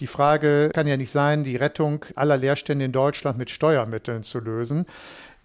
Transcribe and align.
Die 0.00 0.08
Frage 0.08 0.70
kann 0.74 0.88
ja 0.88 0.96
nicht 0.96 1.12
sein, 1.12 1.44
die 1.44 1.54
Rettung 1.54 2.04
aller 2.16 2.36
Leerstände 2.36 2.84
in 2.84 2.90
Deutschland 2.90 3.38
mit 3.38 3.48
Steuermitteln 3.48 4.24
zu 4.24 4.40
lösen. 4.40 4.86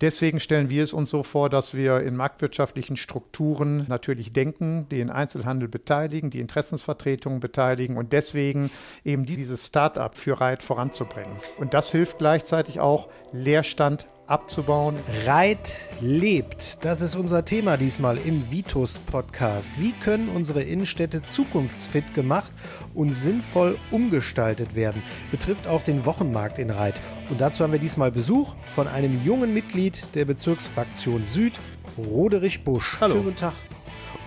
Deswegen 0.02 0.40
stellen 0.40 0.72
wir 0.72 0.84
es 0.84 0.92
uns 0.92 1.12
so 1.12 1.22
vor, 1.22 1.52
dass 1.52 1.76
wir 1.76 2.00
in 2.00 2.16
marktwirtschaftlichen 2.16 2.98
Strukturen 2.98 3.86
natürlich 3.88 4.34
denken, 4.34 4.90
den 4.90 5.12
Einzelhandel 5.12 5.68
beteiligen, 5.68 6.32
die 6.32 6.40
Interessensvertretungen 6.40 7.42
beteiligen 7.42 7.96
und 7.96 8.12
deswegen 8.12 8.72
eben 9.06 9.28
dieses 9.28 9.68
Start-up 9.68 10.18
für 10.18 10.42
Reit 10.42 10.64
voranzubringen. 10.64 11.38
Und 11.60 11.76
das 11.76 11.92
hilft 11.92 12.18
gleichzeitig 12.18 12.80
auch, 12.80 13.08
Leerstand 13.32 14.08
abzubauen. 14.30 14.96
Reit 15.26 15.78
lebt. 16.02 16.86
Das 16.86 17.02
ist 17.02 17.16
unser 17.16 17.46
Thema 17.46 17.78
diesmal 17.78 18.18
im 18.18 18.52
Vitus 18.52 19.00
Podcast. 19.00 19.80
Wie 19.80 19.92
können 19.92 20.30
unsere 20.30 20.62
Innenstädte 20.62 21.24
zukunftsfit 21.24 22.14
gemacht 22.14 22.54
und 22.94 23.12
sinnvoll 23.12 23.78
umgestaltet 23.92 24.76
werden? 24.76 25.02
Betrifft 25.32 25.68
auch 25.68 25.82
den 25.82 26.06
Wochenmarkt 26.06 26.60
in 26.60 26.70
Reit. 26.70 27.00
Und 27.30 27.42
dazu 27.42 27.64
haben 27.64 27.72
wir 27.72 27.80
diesmal 27.80 28.12
Besuch 28.12 28.56
von 28.68 28.88
einem 28.88 29.24
jungen 29.26 29.54
Mitglied 29.54 30.16
der 30.16 30.26
Bezirksfraktion 30.26 31.24
Süd, 31.24 31.60
Roderich 31.98 32.64
Busch. 32.64 32.98
Hallo. 33.02 33.14
Schönen 33.14 33.26
guten 33.26 33.38
Tag. 33.38 33.54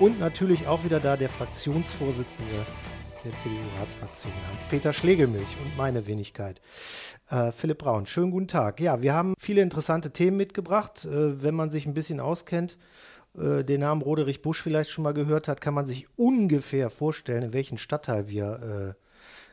Und 0.00 0.18
natürlich 0.18 0.66
auch 0.66 0.82
wieder 0.84 0.98
da 0.98 1.16
der 1.16 1.28
Fraktionsvorsitzende 1.28 2.66
der 3.24 3.36
CDU-Ratsfraktion, 3.36 4.32
Hans-Peter 4.50 4.92
Schlegelmilch 4.92 5.56
und 5.62 5.76
meine 5.76 6.06
Wenigkeit. 6.06 6.60
Äh, 7.32 7.50
Philipp 7.50 7.78
Braun, 7.78 8.04
schönen 8.04 8.30
guten 8.30 8.46
Tag. 8.46 8.78
Ja, 8.78 9.00
wir 9.00 9.14
haben 9.14 9.32
viele 9.38 9.62
interessante 9.62 10.10
Themen 10.10 10.36
mitgebracht. 10.36 11.06
Äh, 11.06 11.42
wenn 11.42 11.54
man 11.54 11.70
sich 11.70 11.86
ein 11.86 11.94
bisschen 11.94 12.20
auskennt, 12.20 12.76
äh, 13.34 13.64
den 13.64 13.80
Namen 13.80 14.02
Roderich 14.02 14.42
Busch 14.42 14.60
vielleicht 14.60 14.90
schon 14.90 15.04
mal 15.04 15.14
gehört 15.14 15.48
hat, 15.48 15.62
kann 15.62 15.72
man 15.72 15.86
sich 15.86 16.08
ungefähr 16.16 16.90
vorstellen, 16.90 17.42
in 17.42 17.52
welchen 17.54 17.78
Stadtteil 17.78 18.28
wir 18.28 18.96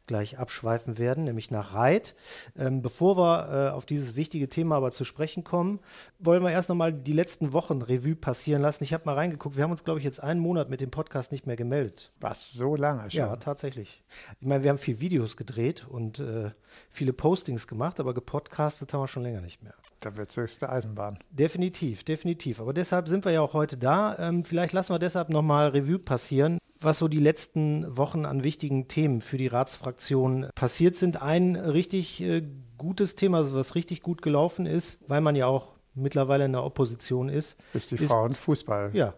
gleich 0.10 0.40
abschweifen 0.40 0.98
werden, 0.98 1.24
nämlich 1.24 1.52
nach 1.52 1.76
Reit. 1.76 2.16
Ähm, 2.58 2.82
bevor 2.82 3.16
wir 3.16 3.68
äh, 3.68 3.70
auf 3.70 3.86
dieses 3.86 4.16
wichtige 4.16 4.50
Thema 4.50 4.76
aber 4.78 4.92
zu 4.92 5.06
sprechen 5.06 5.44
kommen, 5.44 5.80
wollen 6.18 6.42
wir 6.42 6.50
erst 6.50 6.68
nochmal 6.68 6.92
die 6.92 7.14
letzten 7.14 7.54
Wochen 7.54 7.84
Revue 7.84 8.16
passieren 8.16 8.64
lassen. 8.64 8.84
Ich 8.84 8.92
habe 8.92 9.04
mal 9.06 9.14
reingeguckt, 9.14 9.56
wir 9.56 9.64
haben 9.64 9.72
uns, 9.72 9.84
glaube 9.84 10.00
ich, 10.00 10.04
jetzt 10.06 10.22
einen 10.22 10.40
Monat 10.40 10.68
mit 10.68 10.82
dem 10.82 10.90
Podcast 10.90 11.32
nicht 11.32 11.46
mehr 11.46 11.56
gemeldet. 11.56 12.12
Was, 12.20 12.52
so 12.52 12.76
lange 12.76 13.12
schon? 13.12 13.20
Ja, 13.20 13.36
tatsächlich. 13.36 14.04
Ich 14.42 14.48
meine, 14.48 14.64
wir 14.64 14.72
haben 14.72 14.80
viel 14.80 15.00
Videos 15.00 15.38
gedreht 15.38 15.86
und 15.88 16.18
äh, 16.18 16.50
viele 16.90 17.14
Postings 17.14 17.68
gemacht, 17.68 18.00
aber 18.00 18.16
gepodcastet 18.16 18.92
haben 18.92 19.02
wir 19.02 19.08
schon 19.08 19.22
länger 19.24 19.42
nicht 19.42 19.62
mehr. 19.62 19.76
Da 20.00 20.18
wird 20.18 20.36
höchste 20.36 20.70
Eisenbahn. 20.70 21.20
Definitiv, 21.30 22.04
definitiv. 22.04 22.60
Aber 22.60 22.74
deshalb 22.74 23.08
sind 23.08 23.26
wir 23.26 23.32
ja 23.32 23.42
auch 23.42 23.54
heute 23.54 23.78
da. 23.78 24.18
Ähm, 24.18 24.44
vielleicht 24.44 24.74
lassen 24.74 24.92
wir 24.92 25.00
deshalb 25.00 25.30
nochmal 25.30 25.70
Revue 25.70 26.00
passieren 26.00 26.58
was 26.82 27.00
so 27.00 27.08
die 27.08 27.20
letzten 27.20 27.98
Wochen 27.98 28.26
an 28.26 28.44
wichtigen 28.44 28.88
Themen 28.88 29.22
für 29.22 29.38
die 29.38 29.48
Ratsfraktion 29.48 30.50
passiert 30.56 30.96
sind. 30.96 31.22
Ein 31.22 31.56
richtig 31.56 32.22
äh, 32.22 32.44
gutes 32.78 33.16
Thema, 33.16 33.40
also 33.40 33.56
was 33.56 33.76
richtig 33.76 34.02
gut 34.02 34.22
gelaufen 34.22 34.66
ist, 34.66 35.04
weil 35.08 35.22
man 35.22 35.36
ja 35.36 35.48
auch 35.48 35.74
mittlerweile 35.94 36.46
in 36.46 36.54
der 36.54 36.64
Opposition 36.64 37.30
ist. 37.30 37.60
Ist 37.74 37.92
die 37.92 37.98
Frauenfußball-WM 37.98 38.96
ja, 38.96 39.14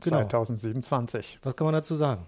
genau. 0.00 0.18
2027. 0.18 1.40
Was 1.42 1.56
kann 1.56 1.64
man 1.64 1.74
dazu 1.74 1.96
sagen? 1.96 2.26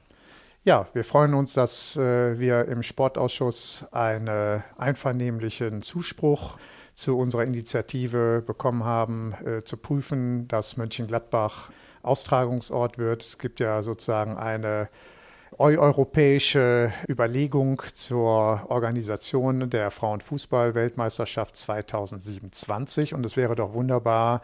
Ja, 0.65 0.89
wir 0.93 1.05
freuen 1.05 1.33
uns, 1.35 1.55
dass 1.55 1.97
äh, 1.97 2.39
wir 2.39 2.67
im 2.67 2.83
Sportausschuss 2.83 3.87
einen 3.93 4.63
einvernehmlichen 4.77 5.83
Zuspruch 5.83 6.59
zu 6.93 7.17
unserer 7.17 7.45
Initiative 7.45 8.43
bekommen 8.47 8.85
haben, 8.85 9.33
äh, 9.45 9.63
zu 9.63 9.79
prüfen, 9.79 10.49
dass 10.49 10.77
Mönchengladbach 10.77 11.71
Austragungsort 12.03 12.99
wird. 12.99 13.23
Es 13.23 13.39
gibt 13.39 13.61
ja 13.61 13.83
sozusagen 13.83 14.37
eine 14.37 14.89
europäische 15.59 16.93
Überlegung 17.09 17.83
zur 17.93 18.67
Organisation 18.71 19.69
der 19.69 19.91
Frauenfußball-Weltmeisterschaft 19.91 21.57
2027. 21.57 23.15
Und 23.15 23.27
es 23.27 23.37
wäre 23.37 23.57
doch 23.57 23.75
wunderbar, 23.75 24.43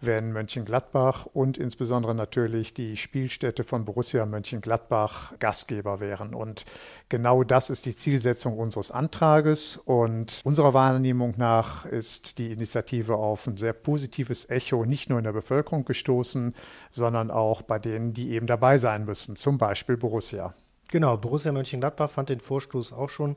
wenn 0.00 0.32
Mönchengladbach 0.32 1.26
und 1.26 1.58
insbesondere 1.58 2.14
natürlich 2.14 2.74
die 2.74 2.96
Spielstätte 2.96 3.64
von 3.64 3.84
Borussia 3.84 4.24
Mönchengladbach 4.26 5.38
Gastgeber 5.38 6.00
wären. 6.00 6.34
Und 6.34 6.64
genau 7.08 7.42
das 7.44 7.70
ist 7.70 7.86
die 7.86 7.96
Zielsetzung 7.96 8.58
unseres 8.58 8.90
Antrages. 8.90 9.76
Und 9.76 10.40
unserer 10.44 10.74
Wahrnehmung 10.74 11.34
nach 11.36 11.84
ist 11.84 12.38
die 12.38 12.52
Initiative 12.52 13.16
auf 13.16 13.46
ein 13.46 13.56
sehr 13.56 13.72
positives 13.72 14.48
Echo 14.48 14.84
nicht 14.84 15.10
nur 15.10 15.18
in 15.18 15.24
der 15.24 15.32
Bevölkerung 15.32 15.84
gestoßen, 15.84 16.54
sondern 16.90 17.30
auch 17.30 17.62
bei 17.62 17.78
denen, 17.78 18.12
die 18.12 18.30
eben 18.30 18.46
dabei 18.46 18.78
sein 18.78 19.04
müssen, 19.04 19.36
zum 19.36 19.58
Beispiel 19.58 19.96
Borussia. 19.96 20.54
Genau, 20.90 21.18
Borussia 21.18 21.52
Mönchengladbach 21.52 22.10
fand 22.10 22.30
den 22.30 22.40
Vorstoß 22.40 22.94
auch 22.94 23.10
schon 23.10 23.36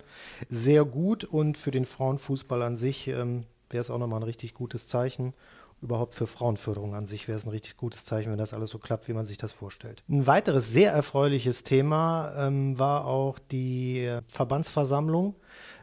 sehr 0.50 0.86
gut 0.86 1.26
und 1.26 1.58
für 1.58 1.72
den 1.72 1.86
Frauenfußball 1.86 2.62
an 2.62 2.78
sich 2.78 3.10
ähm, 3.10 3.44
wäre 3.70 3.82
es 3.82 3.90
auch 3.90 3.98
nochmal 3.98 4.22
ein 4.22 4.24
richtig 4.24 4.54
gutes 4.54 4.88
Zeichen 4.88 5.34
überhaupt 5.82 6.14
für 6.14 6.28
Frauenförderung 6.28 6.96
an 6.96 7.08
sich 7.08 7.28
wäre 7.28 7.38
es 7.38 7.46
ein 7.46 7.50
richtig 7.50 7.78
gutes 7.78 8.06
Zeichen, 8.06 8.32
wenn 8.32 8.38
das 8.38 8.54
alles 8.54 8.70
so 8.70 8.78
klappt, 8.78 9.08
wie 9.08 9.14
man 9.14 9.26
sich 9.26 9.38
das 9.38 9.52
vorstellt. 9.52 10.04
Ein 10.10 10.28
weiteres 10.28 10.72
sehr 10.72 10.92
erfreuliches 10.92 11.64
Thema 11.64 12.34
ähm, 12.38 12.78
war 12.78 13.06
auch 13.06 13.40
die 13.40 14.06
äh, 14.06 14.22
Verbandsversammlung. 14.28 15.36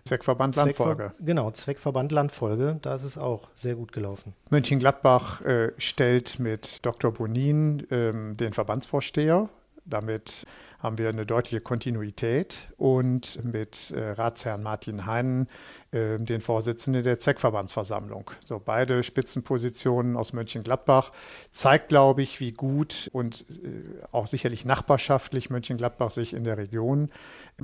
Zweckverband 0.05 0.57
Landfolge. 0.57 1.05
Zweckver 1.05 1.25
genau, 1.25 1.51
Zweckverband 1.51 2.13
Landfolge. 2.13 2.79
Da 2.81 2.95
ist 2.95 3.05
es 3.05 3.19
auch 3.19 3.49
sehr 3.55 3.75
gut 3.75 3.93
gelaufen. 3.93 4.35
Mönchengladbach 4.51 5.43
äh, 5.43 5.73
stellt 5.77 6.39
mit 6.39 6.87
Dr. 6.87 7.13
Bonin 7.13 7.87
ähm, 7.91 8.37
den 8.37 8.53
Verbandsvorsteher. 8.53 9.49
Damit 9.85 10.47
haben 10.79 10.99
wir 10.99 11.09
eine 11.09 11.27
deutliche 11.27 11.61
Kontinuität 11.61 12.69
und 12.77 13.43
mit 13.45 13.91
äh, 13.91 14.11
Ratsherrn 14.11 14.63
Martin 14.63 15.07
Heinen 15.07 15.49
äh, 15.91 16.19
den 16.19 16.41
Vorsitzenden 16.41 17.03
der 17.03 17.19
Zweckverbandsversammlung. 17.19 18.31
So 18.45 18.61
beide 18.63 19.03
Spitzenpositionen 19.03 20.17
aus 20.17 20.33
Mönchengladbach 20.33 21.13
zeigt, 21.51 21.89
glaube 21.89 22.23
ich, 22.23 22.41
wie 22.41 22.53
gut 22.53 23.09
und 23.13 23.47
äh, 23.51 24.05
auch 24.13 24.27
sicherlich 24.27 24.65
nachbarschaftlich 24.65 25.49
Mönchengladbach 25.49 26.11
sich 26.11 26.35
in 26.35 26.45
der 26.45 26.59
Region 26.59 27.11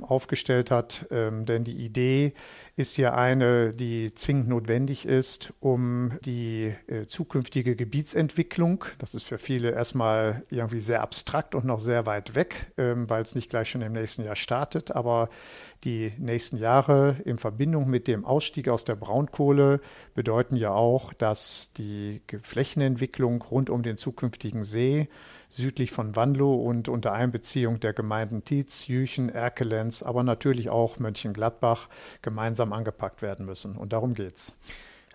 aufgestellt 0.01 0.71
hat. 0.71 1.05
Ähm, 1.11 1.45
denn 1.45 1.63
die 1.63 1.77
Idee 1.77 2.33
ist 2.75 2.97
ja 2.97 3.13
eine, 3.13 3.71
die 3.71 4.13
zwingend 4.15 4.47
notwendig 4.47 5.05
ist, 5.05 5.53
um 5.59 6.13
die 6.25 6.73
äh, 6.87 7.05
zukünftige 7.05 7.75
Gebietsentwicklung, 7.75 8.85
das 8.97 9.13
ist 9.13 9.25
für 9.25 9.37
viele 9.37 9.71
erstmal 9.71 10.43
irgendwie 10.49 10.79
sehr 10.79 11.01
abstrakt 11.01 11.55
und 11.55 11.65
noch 11.65 11.79
sehr 11.79 12.05
weit 12.05 12.35
weg, 12.35 12.73
ähm, 12.77 13.09
weil 13.09 13.21
es 13.21 13.35
nicht 13.35 13.49
gleich 13.49 13.69
schon 13.69 13.81
im 13.81 13.93
nächsten 13.93 14.23
Jahr 14.23 14.35
startet, 14.35 14.91
aber 14.91 15.29
die 15.85 16.11
nächsten 16.17 16.57
Jahre 16.57 17.17
in 17.25 17.37
Verbindung 17.37 17.87
mit 17.87 18.07
dem 18.07 18.25
Ausstieg 18.25 18.67
aus 18.67 18.83
der 18.83 18.95
Braunkohle 18.95 19.79
bedeuten 20.15 20.55
ja 20.55 20.71
auch, 20.71 21.13
dass 21.13 21.71
die 21.77 22.21
Flächenentwicklung 22.41 23.43
rund 23.43 23.69
um 23.69 23.83
den 23.83 23.97
zukünftigen 23.97 24.63
See 24.63 25.07
südlich 25.49 25.91
von 25.91 26.15
Wanlo 26.15 26.55
und 26.55 26.89
unter 26.89 27.13
Einbeziehung 27.13 27.79
der 27.79 27.93
Gemeinden 27.93 28.43
Tietz, 28.43 28.87
Jüchen, 28.87 29.29
Erkelenz, 29.29 30.03
aber 30.03 30.23
natürlich 30.23 30.69
auch 30.69 30.99
Mönchengladbach 30.99 31.87
gemeinsam 32.21 32.73
angepackt 32.73 33.21
werden 33.21 33.45
müssen. 33.45 33.77
Und 33.77 33.93
darum 33.93 34.15
geht's. 34.15 34.57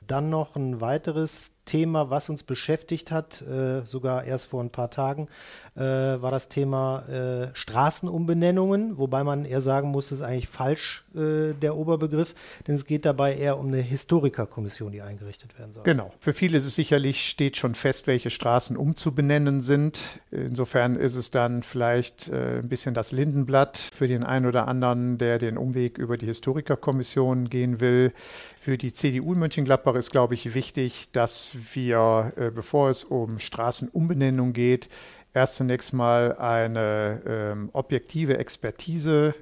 Dann 0.07 0.31
noch 0.31 0.57
ein 0.57 0.81
weiteres 0.81 1.53
Thema, 1.65 2.11
was 2.11 2.29
uns 2.29 2.43
beschäftigt 2.43 3.11
hat, 3.11 3.43
äh, 3.43 3.83
sogar 3.85 4.25
erst 4.25 4.47
vor 4.47 4.63
ein 4.63 4.71
paar 4.71 4.91
Tagen, 4.91 5.29
äh, 5.77 5.81
war 5.81 6.31
das 6.31 6.49
Thema 6.49 7.07
äh, 7.09 7.55
Straßenumbenennungen, 7.55 8.99
wobei 8.99 9.25
man 9.25 9.45
eher 9.45 9.61
sagen 9.61 9.91
muss, 9.91 10.07
es 10.07 10.21
ist 10.21 10.23
eigentlich 10.23 10.49
falsch 10.49 11.05
äh, 11.15 11.53
der 11.55 11.77
Oberbegriff, 11.77 12.35
denn 12.67 12.75
es 12.75 12.87
geht 12.87 13.05
dabei 13.05 13.37
eher 13.37 13.59
um 13.59 13.69
eine 13.69 13.81
Historikerkommission, 13.81 14.93
die 14.93 15.03
eingerichtet 15.03 15.59
werden 15.59 15.73
soll. 15.73 15.85
Genau. 15.85 16.13
Für 16.19 16.35
viele 16.35 16.59
ist 16.59 16.65
es 16.65 16.75
sicherlich, 16.75 17.29
steht 17.29 17.57
schon 17.57 17.75
fest, 17.75 18.07
welche 18.07 18.31
Straßen 18.31 18.77
umzubenennen 18.77 19.61
sind. 19.61 20.01
Insofern 20.31 20.97
ist 20.97 21.17
es 21.17 21.31
dann 21.31 21.63
vielleicht 21.63 22.29
äh, 22.29 22.59
ein 22.59 22.69
bisschen 22.69 22.95
das 22.95 23.13
Lindenblatt 23.13 23.79
für 23.79 24.09
den 24.09 24.25
einen 24.25 24.47
oder 24.47 24.67
anderen, 24.67 25.19
der 25.19 25.39
den 25.39 25.57
Umweg 25.57 25.99
über 25.99 26.17
die 26.17 26.27
Historikerkommission 26.27 27.49
gehen 27.49 27.81
will. 27.81 28.13
Für 28.61 28.77
die 28.77 28.93
CDU 28.93 29.33
in 29.33 29.39
Mönchengladbach 29.39 29.95
ist, 29.95 30.11
glaube 30.11 30.35
ich, 30.35 30.55
wichtig, 30.55 31.13
dass 31.13 31.50
wir, 31.75 32.33
äh, 32.37 32.51
bevor 32.51 32.91
es 32.91 33.05
um 33.05 33.39
Straßenumbenennung 33.39 34.53
geht, 34.53 34.89
erst 35.35 35.57
zunächst 35.57 35.93
mal 35.93 36.37
eine 36.37 37.23
ähm, 37.27 37.71
objektive 37.73 38.39
Expertise 38.39 39.35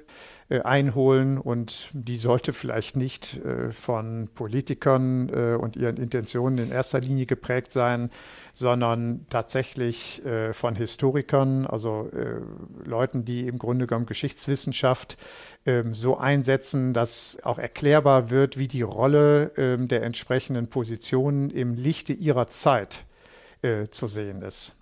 einholen 0.57 1.37
und 1.37 1.89
die 1.93 2.17
sollte 2.17 2.53
vielleicht 2.53 2.95
nicht 2.95 3.37
äh, 3.45 3.71
von 3.71 4.29
Politikern 4.33 5.29
äh, 5.29 5.55
und 5.55 5.75
ihren 5.75 5.97
Intentionen 5.97 6.57
in 6.57 6.71
erster 6.71 6.99
Linie 6.99 7.27
geprägt 7.27 7.71
sein, 7.71 8.09
sondern 8.55 9.27
tatsächlich 9.29 10.25
äh, 10.25 10.53
von 10.53 10.75
Historikern, 10.75 11.67
also 11.67 12.09
äh, 12.13 12.41
Leuten, 12.83 13.25
die 13.25 13.47
im 13.47 13.59
Grunde 13.59 13.85
genommen 13.85 14.07
Geschichtswissenschaft 14.07 15.17
ähm, 15.67 15.93
so 15.93 16.17
einsetzen, 16.17 16.93
dass 16.93 17.37
auch 17.43 17.59
erklärbar 17.59 18.31
wird, 18.31 18.57
wie 18.57 18.67
die 18.67 18.81
Rolle 18.81 19.51
ähm, 19.55 19.87
der 19.87 20.01
entsprechenden 20.01 20.67
Positionen 20.67 21.51
im 21.51 21.75
Lichte 21.75 22.13
ihrer 22.13 22.49
Zeit 22.49 23.05
äh, 23.61 23.87
zu 23.89 24.07
sehen 24.07 24.41
ist. 24.41 24.78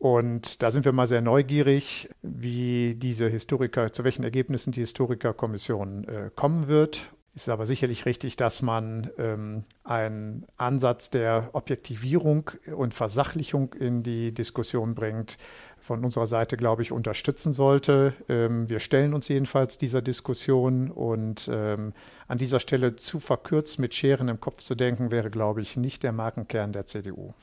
Und 0.00 0.62
da 0.62 0.70
sind 0.70 0.86
wir 0.86 0.92
mal 0.92 1.06
sehr 1.06 1.20
neugierig, 1.20 2.08
wie 2.22 2.94
diese 2.94 3.28
Historiker, 3.28 3.92
zu 3.92 4.02
welchen 4.02 4.24
Ergebnissen 4.24 4.72
die 4.72 4.80
Historikerkommission 4.80 6.04
äh, 6.04 6.30
kommen 6.34 6.68
wird. 6.68 7.12
Es 7.34 7.42
ist 7.42 7.48
aber 7.50 7.66
sicherlich 7.66 8.06
richtig, 8.06 8.36
dass 8.36 8.62
man 8.62 9.10
ähm, 9.18 9.64
einen 9.84 10.46
Ansatz 10.56 11.10
der 11.10 11.50
Objektivierung 11.52 12.50
und 12.74 12.94
Versachlichung 12.94 13.74
in 13.74 14.02
die 14.02 14.32
Diskussion 14.32 14.94
bringt, 14.94 15.36
von 15.78 16.02
unserer 16.02 16.26
Seite, 16.26 16.56
glaube 16.56 16.80
ich, 16.80 16.92
unterstützen 16.92 17.52
sollte. 17.52 18.14
Ähm, 18.30 18.70
wir 18.70 18.80
stellen 18.80 19.12
uns 19.12 19.28
jedenfalls 19.28 19.76
dieser 19.76 20.00
Diskussion 20.00 20.90
und 20.90 21.46
ähm, 21.52 21.92
an 22.26 22.38
dieser 22.38 22.60
Stelle 22.60 22.96
zu 22.96 23.20
verkürzt 23.20 23.78
mit 23.78 23.92
Scheren 23.92 24.28
im 24.28 24.40
Kopf 24.40 24.62
zu 24.62 24.74
denken, 24.74 25.10
wäre, 25.10 25.28
glaube 25.28 25.60
ich, 25.60 25.76
nicht 25.76 26.02
der 26.04 26.12
Markenkern 26.12 26.72
der 26.72 26.86
CDU. 26.86 27.34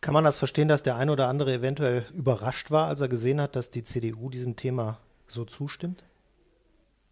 Kann 0.00 0.14
man 0.14 0.24
das 0.24 0.36
verstehen, 0.36 0.68
dass 0.68 0.82
der 0.82 0.96
ein 0.96 1.10
oder 1.10 1.28
andere 1.28 1.52
eventuell 1.52 2.06
überrascht 2.14 2.70
war, 2.70 2.88
als 2.88 3.00
er 3.00 3.08
gesehen 3.08 3.40
hat, 3.40 3.56
dass 3.56 3.70
die 3.70 3.84
CDU 3.84 4.30
diesem 4.30 4.56
Thema 4.56 4.98
so 5.26 5.44
zustimmt? 5.44 6.02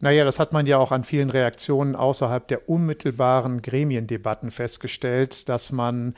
Naja, 0.01 0.25
das 0.25 0.39
hat 0.39 0.53
man 0.53 0.67
ja 0.67 0.79
auch 0.79 0.93
an 0.93 1.05
vielen 1.05 1.31
Reaktionen 1.31 1.97
außerhalb 1.97 2.47
der 2.49 2.69
unmittelbaren 2.69 3.63
Gremiendebatten 3.63 4.51
festgestellt, 4.51 5.49
dass 5.49 5.73
man 5.73 6.15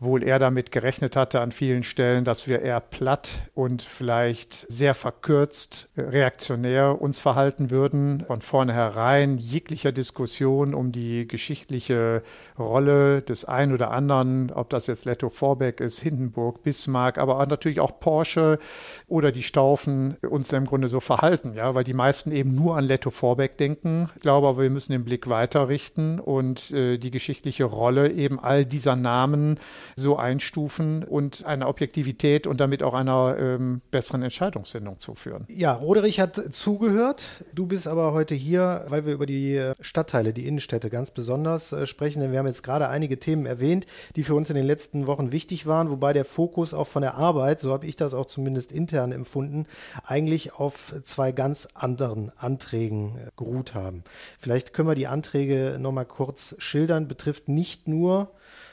wohl 0.00 0.24
eher 0.24 0.38
damit 0.38 0.72
gerechnet 0.72 1.14
hatte 1.14 1.40
an 1.40 1.52
vielen 1.52 1.82
Stellen, 1.82 2.24
dass 2.24 2.48
wir 2.48 2.62
eher 2.62 2.80
platt 2.80 3.42
und 3.54 3.82
vielleicht 3.82 4.54
sehr 4.54 4.94
verkürzt 4.94 5.90
reaktionär 5.94 7.00
uns 7.02 7.20
verhalten 7.20 7.70
würden. 7.70 8.24
Von 8.26 8.40
vornherein 8.40 9.36
jeglicher 9.36 9.92
Diskussion 9.92 10.72
um 10.72 10.90
die 10.90 11.28
geschichtliche 11.28 12.22
Rolle 12.58 13.20
des 13.20 13.44
einen 13.44 13.74
oder 13.74 13.90
anderen, 13.90 14.50
ob 14.50 14.70
das 14.70 14.86
jetzt 14.86 15.04
Letto 15.04 15.28
Vorbeck 15.28 15.80
ist, 15.80 16.00
Hindenburg, 16.00 16.62
Bismarck, 16.62 17.18
aber 17.18 17.44
natürlich 17.44 17.80
auch 17.80 18.00
Porsche 18.00 18.58
oder 19.06 19.32
die 19.32 19.42
Staufen 19.42 20.16
uns 20.28 20.50
im 20.52 20.64
Grunde 20.64 20.88
so 20.88 21.00
verhalten, 21.00 21.52
ja, 21.54 21.74
weil 21.74 21.84
die 21.84 21.94
meisten 21.94 22.32
eben 22.32 22.54
nur 22.54 22.76
an 22.76 22.84
Letto 22.84 23.10
Vorbeck 23.10 23.58
denken. 23.58 24.08
Ich 24.16 24.22
glaube 24.22 24.48
aber, 24.48 24.62
wir 24.62 24.70
müssen 24.70 24.92
den 24.92 25.04
Blick 25.04 25.28
weiter 25.28 25.68
richten 25.68 26.20
und 26.20 26.70
äh, 26.70 26.96
die 26.96 27.10
geschichtliche 27.10 27.64
Rolle 27.64 28.10
eben 28.10 28.40
all 28.40 28.64
dieser 28.64 28.96
Namen 28.96 29.58
so 29.96 30.16
einstufen 30.16 31.04
und 31.04 31.44
einer 31.44 31.68
Objektivität 31.68 32.46
und 32.46 32.60
damit 32.60 32.82
auch 32.82 32.94
einer 32.94 33.36
ähm, 33.38 33.80
besseren 33.90 34.22
Entscheidungsfindung 34.22 34.98
zuführen. 34.98 35.46
Ja, 35.48 35.74
Roderich 35.74 36.20
hat 36.20 36.40
zugehört. 36.52 37.44
Du 37.54 37.66
bist 37.66 37.86
aber 37.86 38.12
heute 38.12 38.34
hier, 38.34 38.84
weil 38.88 39.06
wir 39.06 39.14
über 39.14 39.26
die 39.26 39.72
Stadtteile, 39.80 40.32
die 40.32 40.46
Innenstädte 40.46 40.90
ganz 40.90 41.10
besonders 41.10 41.72
äh, 41.72 41.86
sprechen, 41.86 42.20
denn 42.20 42.32
wir 42.32 42.38
haben 42.38 42.46
jetzt 42.46 42.62
gerade 42.62 42.88
einige 42.88 43.18
Themen 43.18 43.46
erwähnt, 43.46 43.86
die 44.16 44.22
für 44.22 44.34
uns 44.34 44.50
in 44.50 44.56
den 44.56 44.66
letzten 44.66 45.06
Wochen 45.06 45.32
wichtig 45.32 45.66
waren, 45.66 45.90
wobei 45.90 46.12
der 46.12 46.24
Fokus 46.24 46.74
auch 46.74 46.86
von 46.86 47.02
der 47.02 47.14
Arbeit, 47.14 47.60
so 47.60 47.72
habe 47.72 47.86
ich 47.86 47.96
das 47.96 48.14
auch 48.14 48.26
zumindest 48.26 48.72
intern 48.72 49.12
empfunden, 49.12 49.66
eigentlich 50.04 50.54
auf 50.54 50.94
zwei 51.04 51.32
ganz 51.32 51.68
anderen 51.74 52.32
Anträgen 52.36 53.16
äh, 53.16 53.30
geruht 53.36 53.74
haben. 53.74 54.04
Vielleicht 54.38 54.72
können 54.72 54.88
wir 54.88 54.94
die 54.94 55.06
Anträge 55.06 55.78
nochmal 55.78 56.06
kurz 56.06 56.54
schildern. 56.58 57.08
Betrifft 57.08 57.48
nicht 57.48 57.88
nur 57.88 58.32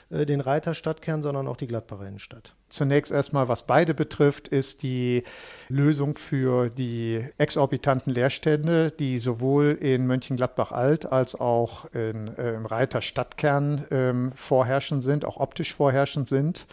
den 0.09 0.41
Reiter 0.41 0.73
Stadtkern, 0.73 1.21
sondern 1.21 1.47
auch 1.47 1.57
die 1.57 1.67
Gladbacher 1.67 2.07
Innenstadt. 2.07 2.53
Zunächst 2.69 3.11
erstmal, 3.11 3.47
was 3.47 3.65
beide 3.65 3.93
betrifft, 3.93 4.47
ist 4.47 4.83
die 4.83 5.23
Lösung 5.69 6.17
für 6.17 6.69
die 6.69 7.25
exorbitanten 7.37 8.13
Leerstände, 8.13 8.91
die 8.91 9.19
sowohl 9.19 9.77
in 9.79 10.07
Mönchengladbach-Alt 10.07 11.11
als 11.11 11.35
auch 11.35 11.85
in, 11.93 12.27
äh, 12.37 12.55
im 12.55 12.65
Reiter 12.65 13.01
Stadtkern 13.01 13.85
äh, 13.89 14.35
vorherrschend 14.35 15.03
sind, 15.03 15.25
auch 15.25 15.37
optisch 15.37 15.73
vorherrschend 15.73 16.27
sind. 16.27 16.67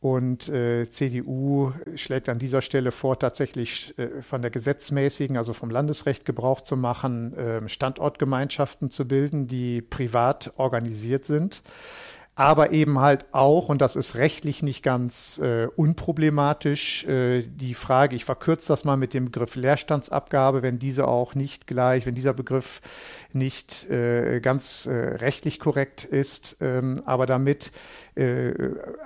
Und 0.00 0.48
äh, 0.48 0.90
CDU 0.90 1.72
schlägt 1.94 2.28
an 2.28 2.40
dieser 2.40 2.60
Stelle 2.60 2.90
vor, 2.90 3.20
tatsächlich 3.20 3.96
äh, 3.98 4.20
von 4.22 4.42
der 4.42 4.50
gesetzmäßigen, 4.50 5.36
also 5.36 5.52
vom 5.52 5.70
Landesrecht 5.70 6.24
Gebrauch 6.24 6.60
zu 6.60 6.76
machen, 6.76 7.36
äh, 7.36 7.68
Standortgemeinschaften 7.68 8.90
zu 8.90 9.06
bilden, 9.06 9.46
die 9.46 9.80
privat 9.80 10.52
organisiert 10.56 11.24
sind 11.24 11.62
aber 12.34 12.70
eben 12.72 12.98
halt 12.98 13.26
auch, 13.32 13.68
und 13.68 13.82
das 13.82 13.94
ist 13.94 14.14
rechtlich 14.14 14.62
nicht 14.62 14.82
ganz 14.82 15.38
äh, 15.38 15.66
unproblematisch, 15.76 17.04
äh, 17.04 17.42
die 17.42 17.74
Frage, 17.74 18.16
ich 18.16 18.24
verkürze 18.24 18.68
das 18.68 18.84
mal 18.84 18.96
mit 18.96 19.12
dem 19.12 19.26
Begriff 19.26 19.54
Leerstandsabgabe, 19.54 20.62
wenn 20.62 20.78
diese 20.78 21.06
auch 21.06 21.34
nicht 21.34 21.66
gleich, 21.66 22.06
wenn 22.06 22.14
dieser 22.14 22.32
Begriff 22.32 22.80
nicht 23.34 23.88
äh, 23.90 24.40
ganz 24.40 24.86
äh, 24.86 24.92
rechtlich 24.92 25.60
korrekt 25.60 26.04
ist, 26.04 26.56
ähm, 26.60 27.02
aber 27.04 27.26
damit 27.26 27.70
äh, 28.14 28.52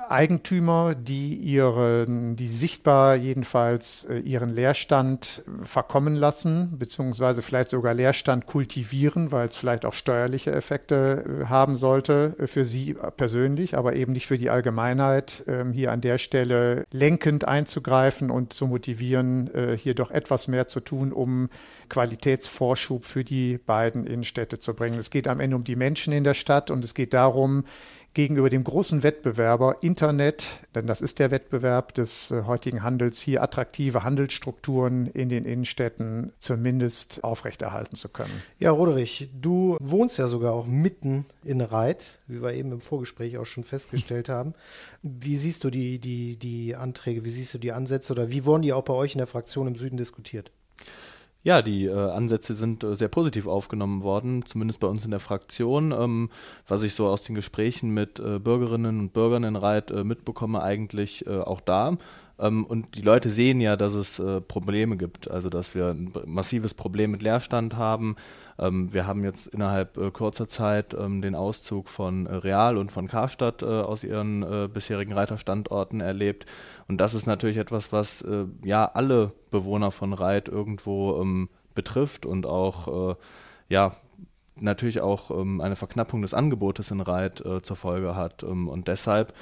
Eigentümer, 0.08 0.96
die 0.96 1.34
ihren, 1.34 2.34
die 2.34 2.48
sichtbar 2.48 3.14
jedenfalls 3.14 4.04
äh, 4.10 4.18
ihren 4.18 4.50
Leerstand 4.50 5.44
verkommen 5.62 6.16
lassen, 6.16 6.76
beziehungsweise 6.76 7.42
vielleicht 7.42 7.70
sogar 7.70 7.94
Leerstand 7.94 8.46
kultivieren, 8.46 9.30
weil 9.30 9.46
es 9.46 9.56
vielleicht 9.56 9.84
auch 9.84 9.94
steuerliche 9.94 10.50
Effekte 10.50 11.24
äh, 11.42 11.44
haben 11.44 11.76
sollte 11.76 12.34
für 12.46 12.64
sie 12.64 12.96
persönlich, 13.16 13.78
aber 13.78 13.94
eben 13.94 14.10
nicht 14.10 14.26
für 14.26 14.38
die 14.38 14.50
Allgemeinheit, 14.50 15.44
ähm, 15.46 15.72
hier 15.72 15.92
an 15.92 16.00
der 16.00 16.18
Stelle 16.18 16.82
lenkend 16.92 17.46
einzugreifen 17.46 18.28
und 18.28 18.52
zu 18.54 18.66
motivieren, 18.66 19.50
hier 19.76 19.94
doch 19.94 20.10
etwas 20.10 20.48
mehr 20.48 20.66
zu 20.66 20.80
tun, 20.80 21.12
um 21.12 21.48
Qualitätsvorschub 21.88 23.04
für 23.04 23.24
die 23.24 23.58
beiden 23.58 24.06
Innenstädte 24.06 24.58
zu 24.58 24.74
bringen. 24.74 24.98
Es 24.98 25.10
geht 25.10 25.28
am 25.28 25.40
Ende 25.40 25.56
um 25.56 25.64
die 25.64 25.76
Menschen 25.76 26.12
in 26.12 26.24
der 26.24 26.34
Stadt 26.34 26.70
und 26.70 26.84
es 26.84 26.94
geht 26.94 27.14
darum, 27.14 27.64
gegenüber 28.16 28.48
dem 28.48 28.64
großen 28.64 29.02
Wettbewerber 29.02 29.76
Internet, 29.82 30.46
denn 30.74 30.86
das 30.86 31.02
ist 31.02 31.18
der 31.18 31.30
Wettbewerb 31.30 31.92
des 31.94 32.30
äh, 32.30 32.44
heutigen 32.46 32.82
Handels, 32.82 33.20
hier 33.20 33.42
attraktive 33.42 34.04
Handelsstrukturen 34.04 35.06
in 35.06 35.28
den 35.28 35.44
Innenstädten 35.44 36.32
zumindest 36.38 37.22
aufrechterhalten 37.22 37.94
zu 37.94 38.08
können. 38.08 38.42
Ja, 38.58 38.70
Roderich, 38.70 39.28
du 39.38 39.76
wohnst 39.80 40.18
ja 40.18 40.28
sogar 40.28 40.54
auch 40.54 40.66
mitten 40.66 41.26
in 41.44 41.60
Reit, 41.60 42.18
wie 42.26 42.42
wir 42.42 42.54
eben 42.54 42.72
im 42.72 42.80
Vorgespräch 42.80 43.36
auch 43.36 43.44
schon 43.44 43.64
festgestellt 43.64 44.30
haben. 44.30 44.54
Wie 45.02 45.36
siehst 45.36 45.62
du 45.62 45.68
die, 45.68 45.98
die, 45.98 46.38
die 46.38 46.74
Anträge, 46.74 47.22
wie 47.22 47.30
siehst 47.30 47.52
du 47.52 47.58
die 47.58 47.72
Ansätze 47.72 48.14
oder 48.14 48.30
wie 48.30 48.46
wurden 48.46 48.62
die 48.62 48.72
auch 48.72 48.84
bei 48.84 48.94
euch 48.94 49.12
in 49.12 49.18
der 49.18 49.26
Fraktion 49.26 49.66
im 49.66 49.76
Süden 49.76 49.98
diskutiert? 49.98 50.50
Ja, 51.46 51.62
die 51.62 51.84
äh, 51.84 51.92
Ansätze 51.92 52.54
sind 52.54 52.82
äh, 52.82 52.96
sehr 52.96 53.06
positiv 53.06 53.46
aufgenommen 53.46 54.02
worden, 54.02 54.44
zumindest 54.44 54.80
bei 54.80 54.88
uns 54.88 55.04
in 55.04 55.12
der 55.12 55.20
Fraktion. 55.20 55.92
Ähm, 55.92 56.28
was 56.66 56.82
ich 56.82 56.94
so 56.94 57.06
aus 57.06 57.22
den 57.22 57.36
Gesprächen 57.36 57.90
mit 57.90 58.18
äh, 58.18 58.40
Bürgerinnen 58.40 58.98
und 58.98 59.12
Bürgern 59.12 59.44
in 59.44 59.54
Reit 59.54 59.92
äh, 59.92 60.02
mitbekomme, 60.02 60.60
eigentlich 60.60 61.24
äh, 61.28 61.38
auch 61.38 61.60
da. 61.60 61.98
Ähm, 62.38 62.64
und 62.64 62.94
die 62.96 63.02
Leute 63.02 63.28
sehen 63.28 63.60
ja, 63.60 63.76
dass 63.76 63.94
es 63.94 64.18
äh, 64.18 64.40
Probleme 64.40 64.96
gibt, 64.96 65.30
also 65.30 65.48
dass 65.48 65.74
wir 65.74 65.88
ein 65.88 66.12
massives 66.26 66.74
Problem 66.74 67.10
mit 67.10 67.22
Leerstand 67.22 67.76
haben. 67.76 68.16
Ähm, 68.58 68.92
wir 68.92 69.06
haben 69.06 69.24
jetzt 69.24 69.46
innerhalb 69.48 69.96
äh, 69.96 70.10
kurzer 70.10 70.48
Zeit 70.48 70.94
ähm, 70.94 71.22
den 71.22 71.34
Auszug 71.34 71.88
von 71.88 72.26
äh, 72.26 72.34
Real 72.34 72.76
und 72.76 72.90
von 72.90 73.08
Karstadt 73.08 73.62
aus 73.62 74.04
ihren 74.04 74.70
bisherigen 74.72 75.12
Reiterstandorten 75.12 76.00
erlebt. 76.00 76.46
Und 76.88 77.00
das 77.00 77.14
ist 77.14 77.26
natürlich 77.26 77.56
etwas, 77.56 77.92
was 77.92 78.24
ja 78.64 78.84
alle 78.86 79.32
Bewohner 79.50 79.90
von 79.90 80.12
Reit 80.12 80.48
irgendwo 80.48 81.24
betrifft 81.74 82.26
und 82.26 82.46
auch 82.46 83.16
ja 83.68 83.92
natürlich 84.56 85.00
auch 85.00 85.30
eine 85.30 85.76
Verknappung 85.76 86.22
des 86.22 86.34
Angebotes 86.34 86.90
in 86.90 87.00
Reit 87.00 87.42
zur 87.62 87.76
Folge 87.76 88.14
hat. 88.14 88.42
Und 88.44 88.88
deshalb 88.88 89.32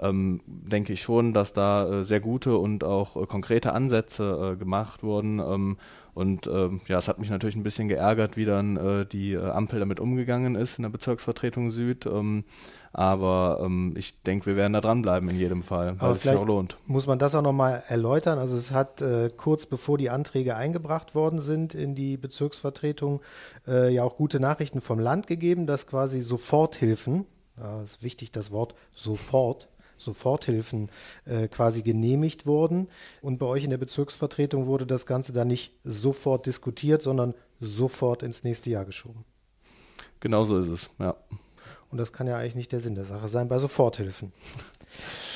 ähm, 0.00 0.40
denke 0.46 0.92
ich 0.92 1.02
schon, 1.02 1.32
dass 1.32 1.52
da 1.52 2.00
äh, 2.00 2.04
sehr 2.04 2.20
gute 2.20 2.56
und 2.56 2.84
auch 2.84 3.16
äh, 3.16 3.26
konkrete 3.26 3.72
Ansätze 3.72 4.52
äh, 4.52 4.56
gemacht 4.56 5.02
wurden. 5.02 5.38
Ähm, 5.38 5.76
und 6.12 6.48
ähm, 6.48 6.80
ja, 6.88 6.98
es 6.98 7.06
hat 7.06 7.18
mich 7.18 7.30
natürlich 7.30 7.54
ein 7.54 7.62
bisschen 7.62 7.88
geärgert, 7.88 8.36
wie 8.36 8.44
dann 8.44 8.76
äh, 8.76 9.06
die 9.06 9.34
äh, 9.34 9.50
Ampel 9.50 9.78
damit 9.78 10.00
umgegangen 10.00 10.56
ist 10.56 10.78
in 10.78 10.82
der 10.82 10.90
Bezirksvertretung 10.90 11.70
Süd. 11.70 12.04
Ähm, 12.06 12.44
aber 12.92 13.60
ähm, 13.64 13.94
ich 13.96 14.20
denke, 14.22 14.46
wir 14.46 14.56
werden 14.56 14.72
da 14.72 14.80
dranbleiben 14.80 15.28
in 15.28 15.36
jedem 15.36 15.62
Fall, 15.62 15.94
weil 16.00 16.12
es 16.12 16.22
sich 16.22 16.32
auch 16.32 16.44
lohnt. 16.44 16.76
Muss 16.86 17.06
man 17.06 17.20
das 17.20 17.36
auch 17.36 17.42
nochmal 17.42 17.84
erläutern? 17.86 18.38
Also 18.38 18.56
es 18.56 18.72
hat 18.72 19.00
äh, 19.00 19.30
kurz 19.34 19.66
bevor 19.66 19.98
die 19.98 20.10
Anträge 20.10 20.56
eingebracht 20.56 21.14
worden 21.14 21.38
sind 21.38 21.74
in 21.74 21.94
die 21.94 22.16
Bezirksvertretung 22.16 23.20
ja 23.66 24.02
auch 24.02 24.16
gute 24.16 24.40
Nachrichten 24.40 24.80
vom 24.80 24.98
Land 24.98 25.26
gegeben, 25.26 25.66
dass 25.66 25.86
quasi 25.86 26.22
Soforthilfen, 26.22 27.26
äh, 27.60 27.84
ist 27.84 28.02
wichtig 28.02 28.32
das 28.32 28.50
Wort 28.50 28.74
sofort, 28.94 29.68
Soforthilfen 30.00 30.90
äh, 31.26 31.48
quasi 31.48 31.82
genehmigt 31.82 32.46
wurden. 32.46 32.88
Und 33.22 33.38
bei 33.38 33.46
euch 33.46 33.64
in 33.64 33.70
der 33.70 33.78
Bezirksvertretung 33.78 34.66
wurde 34.66 34.86
das 34.86 35.06
Ganze 35.06 35.32
dann 35.32 35.48
nicht 35.48 35.72
sofort 35.84 36.46
diskutiert, 36.46 37.02
sondern 37.02 37.34
sofort 37.60 38.22
ins 38.22 38.42
nächste 38.44 38.70
Jahr 38.70 38.84
geschoben. 38.84 39.24
Genau 40.20 40.44
so 40.44 40.58
ist 40.58 40.68
es, 40.68 40.90
ja. 40.98 41.16
Und 41.90 41.98
das 41.98 42.12
kann 42.12 42.26
ja 42.26 42.36
eigentlich 42.36 42.54
nicht 42.54 42.72
der 42.72 42.80
Sinn 42.80 42.94
der 42.94 43.04
Sache 43.04 43.28
sein 43.28 43.48
bei 43.48 43.58
Soforthilfen. 43.58 44.32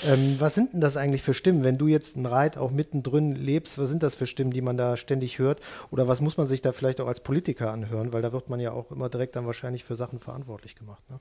ähm, 0.07 0.37
was 0.39 0.55
sind 0.55 0.73
denn 0.73 0.81
das 0.81 0.97
eigentlich 0.97 1.23
für 1.23 1.35
Stimmen, 1.35 1.65
wenn 1.65 1.79
du 1.79 1.89
jetzt 1.89 2.17
ein 2.17 2.27
Reit 2.27 2.59
auch 2.59 2.71
mittendrin 2.71 3.35
lebst? 3.35 3.79
Was 3.79 3.89
sind 3.89 4.03
das 4.03 4.15
für 4.15 4.27
Stimmen, 4.27 4.53
die 4.53 4.61
man 4.61 4.77
da 4.77 4.97
ständig 4.97 5.39
hört? 5.39 5.61
Oder 5.91 6.07
was 6.07 6.21
muss 6.21 6.37
man 6.37 6.47
sich 6.47 6.63
da 6.63 6.73
vielleicht 6.73 7.01
auch 7.01 7.09
als 7.09 7.21
Politiker 7.21 7.73
anhören? 7.73 8.13
Weil 8.13 8.23
da 8.23 8.33
wird 8.33 8.49
man 8.49 8.61
ja 8.61 8.73
auch 8.73 8.93
immer 8.93 9.09
direkt 9.09 9.37
dann 9.37 9.47
wahrscheinlich 9.47 9.85
für 9.85 9.97
Sachen 9.97 10.21
verantwortlich 10.21 10.77
gemacht. 10.77 11.03
Ne? 11.11 11.19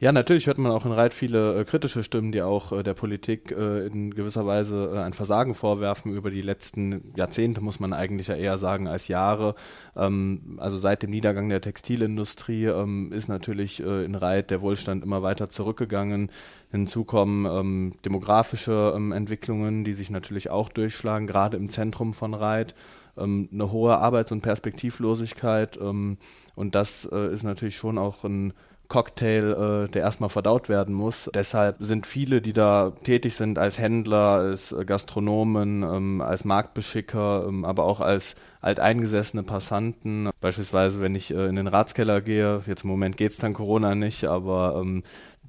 Ja, 0.00 0.10
natürlich 0.10 0.48
hört 0.48 0.58
man 0.58 0.72
auch 0.72 0.84
in 0.84 0.92
Reit 0.92 1.14
viele 1.14 1.60
äh, 1.60 1.64
kritische 1.64 2.02
Stimmen, 2.02 2.32
die 2.32 2.42
auch 2.42 2.72
äh, 2.72 2.82
der 2.82 2.94
Politik 2.94 3.52
äh, 3.52 3.86
in 3.86 4.12
gewisser 4.12 4.44
Weise 4.44 4.90
äh, 4.92 4.98
ein 4.98 5.12
Versagen 5.12 5.54
vorwerfen 5.54 6.12
über 6.12 6.32
die 6.32 6.42
letzten 6.42 7.12
Jahrzehnte, 7.14 7.60
muss 7.60 7.78
man 7.78 7.92
eigentlich 7.92 8.26
ja 8.26 8.34
eher 8.34 8.58
sagen, 8.58 8.88
als 8.88 9.06
Jahre. 9.06 9.54
Ähm, 9.96 10.58
also 10.58 10.78
seit 10.78 11.04
dem 11.04 11.10
Niedergang 11.10 11.48
der 11.48 11.60
Textilindustrie 11.60 12.64
ähm, 12.64 13.12
ist 13.12 13.28
natürlich 13.28 13.84
äh, 13.84 14.04
in 14.04 14.16
Reit 14.16 14.50
der 14.50 14.62
Wohlstand 14.62 15.04
immer 15.04 15.22
weiter 15.22 15.48
zurückgegangen. 15.48 16.28
Hinzu 16.72 17.04
kommen 17.04 17.46
ähm, 17.46 17.92
demografische 18.04 18.92
ähm, 18.96 19.12
Entwicklungen, 19.12 19.84
die 19.84 19.92
sich 19.92 20.10
natürlich 20.10 20.50
auch 20.50 20.70
durchschlagen, 20.70 21.28
gerade 21.28 21.56
im 21.56 21.68
Zentrum 21.68 22.14
von 22.14 22.34
Reit. 22.34 22.74
Ähm, 23.16 23.48
eine 23.52 23.70
hohe 23.70 23.96
Arbeits- 23.96 24.32
und 24.32 24.40
Perspektivlosigkeit. 24.40 25.78
Ähm, 25.80 26.18
und 26.56 26.74
das 26.74 27.08
äh, 27.10 27.32
ist 27.32 27.44
natürlich 27.44 27.76
schon 27.76 27.96
auch 27.96 28.24
ein 28.24 28.54
Cocktail, 28.88 29.86
äh, 29.86 29.90
der 29.90 30.02
erstmal 30.02 30.30
verdaut 30.30 30.68
werden 30.68 30.94
muss. 30.94 31.30
Deshalb 31.34 31.76
sind 31.80 32.06
viele, 32.06 32.40
die 32.40 32.52
da 32.52 32.92
tätig 33.02 33.34
sind, 33.34 33.58
als 33.58 33.78
Händler, 33.78 34.38
als 34.38 34.72
äh, 34.72 34.84
Gastronomen, 34.84 35.82
ähm, 35.82 36.20
als 36.20 36.44
Marktbeschicker, 36.44 37.46
ähm, 37.48 37.64
aber 37.64 37.84
auch 37.84 38.00
als 38.00 38.36
alteingesessene 38.60 39.42
Passanten. 39.42 40.30
Beispielsweise, 40.40 41.00
wenn 41.00 41.14
ich 41.14 41.32
äh, 41.32 41.46
in 41.46 41.56
den 41.56 41.66
Ratskeller 41.66 42.20
gehe, 42.20 42.62
jetzt 42.66 42.84
im 42.84 42.90
Moment 42.90 43.16
geht 43.16 43.32
es 43.32 43.38
dann 43.38 43.54
Corona 43.54 43.94
nicht, 43.94 44.24
aber 44.24 44.80
ähm, 44.80 45.02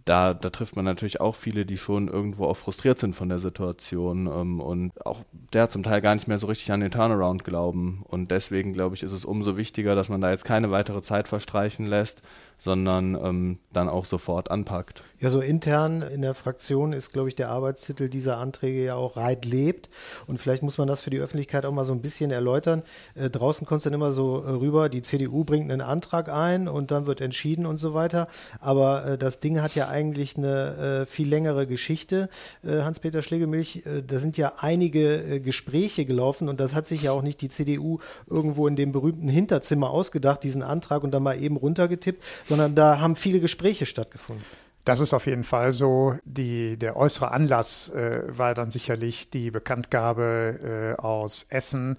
da, 0.06 0.36
da 0.36 0.52
trifft 0.52 0.76
man 0.76 0.86
natürlich 0.86 1.20
auch 1.20 1.36
viele, 1.36 1.66
die 1.66 1.78
schon 1.78 2.08
irgendwo 2.08 2.46
auch 2.46 2.58
frustriert 2.58 3.00
sind 3.00 3.16
von 3.16 3.28
der 3.28 3.40
Situation 3.40 4.28
ähm, 4.28 4.62
und 4.62 5.06
auch 5.06 5.22
der 5.52 5.70
zum 5.70 5.82
Teil 5.82 6.00
gar 6.00 6.14
nicht 6.14 6.28
mehr 6.28 6.38
so 6.38 6.46
richtig 6.46 6.72
an 6.72 6.80
den 6.80 6.92
Turnaround 6.92 7.44
glauben. 7.44 8.04
Und 8.08 8.30
deswegen, 8.30 8.74
glaube 8.74 8.96
ich, 8.96 9.02
ist 9.02 9.12
es 9.12 9.26
umso 9.26 9.58
wichtiger, 9.58 9.96
dass 9.96 10.10
man 10.10 10.22
da 10.22 10.30
jetzt 10.30 10.46
keine 10.46 10.70
weitere 10.70 11.02
Zeit 11.02 11.28
verstreichen 11.28 11.88
lässt, 11.88 12.22
sondern 12.58 13.16
ähm, 13.16 13.60
dann 13.74 13.90
auch 13.90 14.06
sofort 14.06 14.52
anpackt. 14.52 15.04
Ja, 15.26 15.32
so 15.32 15.42
intern 15.42 16.04
in 16.04 16.22
der 16.22 16.36
Fraktion 16.36 16.94
ist, 16.94 17.12
glaube 17.12 17.30
ich, 17.30 17.36
der 17.36 17.50
Arbeitstitel 17.50 18.10
dieser 18.10 18.38
Anträge 18.38 18.86
ja 18.86 18.94
auch 18.94 19.18
Reit 19.18 19.44
lebt. 19.44 19.90
Und 20.28 20.40
vielleicht 20.40 20.62
muss 20.62 20.78
man 20.78 20.88
das 20.88 21.02
für 21.02 21.10
die 21.10 21.18
Öffentlichkeit 21.18 21.66
auch 21.66 21.72
mal 21.72 21.84
so 21.84 21.94
ein 21.94 22.02
bisschen 22.04 22.30
erläutern. 22.30 22.84
Äh, 23.16 23.32
draußen 23.32 23.66
kommt 23.66 23.80
es 23.80 23.86
dann 23.86 23.94
immer 23.94 24.12
so 24.12 24.44
äh, 24.44 24.52
rüber, 24.52 24.88
die 24.88 25.02
CDU 25.02 25.44
bringt 25.44 25.72
einen 25.72 25.82
Antrag 25.82 26.30
ein 26.30 26.68
und 26.68 26.92
dann 26.92 27.08
wird 27.08 27.22
entschieden 27.22 27.66
und 27.66 27.80
so 27.80 27.96
weiter. 27.96 28.28
Aber 28.60 29.04
äh, 29.04 29.18
das 29.18 29.40
Ding 29.40 29.64
hat 29.64 29.74
ja 29.74 29.88
eigentlich 29.88 30.38
eine 30.38 31.02
äh, 31.02 31.06
viel 31.08 31.28
längere 31.28 31.66
Geschichte. 31.66 32.30
Äh, 32.64 32.84
Hans-Peter 32.84 33.24
Schlegelmilch, 33.24 33.82
da 34.06 34.20
sind 34.20 34.38
ja 34.38 34.54
einige 34.60 35.42
Gespräche 35.42 36.06
gelaufen 36.06 36.50
und 36.50 36.60
das 36.60 36.76
hat 36.76 36.88
sich 36.88 37.02
ja 37.02 37.14
auch 37.14 37.24
nicht 37.24 37.42
die 37.42 37.50
CDU 37.50 37.98
irgendwo 38.30 38.68
in 38.68 38.76
dem 38.76 38.92
berühmten 38.92 39.30
Hinterzimmer 39.30 39.90
ausgedacht, 39.90 40.44
diesen 40.44 40.62
Antrag 40.62 41.04
und 41.04 41.10
dann 41.16 41.24
mal 41.24 41.42
eben 41.42 41.58
runtergetippt, 41.58 42.24
sondern 42.46 42.76
da 42.76 43.00
haben 43.00 43.16
viele 43.16 43.40
Gespräche 43.40 43.88
stattgefunden. 43.88 44.46
Das 44.86 45.00
ist 45.00 45.14
auf 45.16 45.26
jeden 45.26 45.44
Fall 45.44 45.74
so. 45.74 46.16
Die, 46.26 46.78
der 46.78 46.96
äußere 46.96 47.32
Anlass 47.32 47.90
äh, 47.90 48.22
war 48.28 48.54
dann 48.54 48.70
sicherlich 48.70 49.32
die 49.32 49.50
Bekanntgabe 49.50 50.96
äh, 50.98 51.02
aus 51.02 51.48
Essen, 51.50 51.98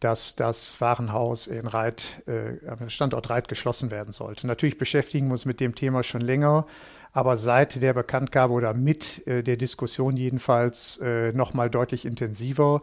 dass 0.00 0.34
das 0.34 0.80
Warenhaus 0.80 1.46
in 1.46 1.66
Reit, 1.66 2.22
äh, 2.26 2.66
am 2.66 2.88
Standort 2.88 3.28
Reit 3.28 3.48
geschlossen 3.48 3.90
werden 3.90 4.12
sollte. 4.12 4.46
Natürlich 4.46 4.78
beschäftigen 4.78 5.26
wir 5.28 5.32
uns 5.32 5.44
mit 5.44 5.60
dem 5.60 5.74
Thema 5.74 6.02
schon 6.02 6.22
länger, 6.22 6.66
aber 7.12 7.36
seit 7.36 7.82
der 7.82 7.92
Bekanntgabe 7.92 8.54
oder 8.54 8.72
mit 8.72 9.26
äh, 9.26 9.42
der 9.42 9.58
Diskussion 9.58 10.16
jedenfalls 10.16 10.98
äh, 11.02 11.32
nochmal 11.32 11.68
deutlich 11.68 12.06
intensiver. 12.06 12.80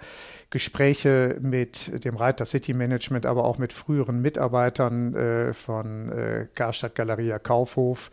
Gespräche 0.51 1.38
mit 1.41 2.03
dem 2.06 2.15
Reiter 2.15 2.46
City 2.46 2.74
Management, 2.74 3.25
aber 3.25 3.46
auch 3.46 3.58
mit 3.58 3.74
früheren 3.74 4.22
Mitarbeitern 4.22 5.15
äh, 5.15 5.53
von 5.53 6.12
äh, 6.12 6.48
Karstadt 6.53 6.96
Galeria 6.96 7.39
Kaufhof 7.39 8.12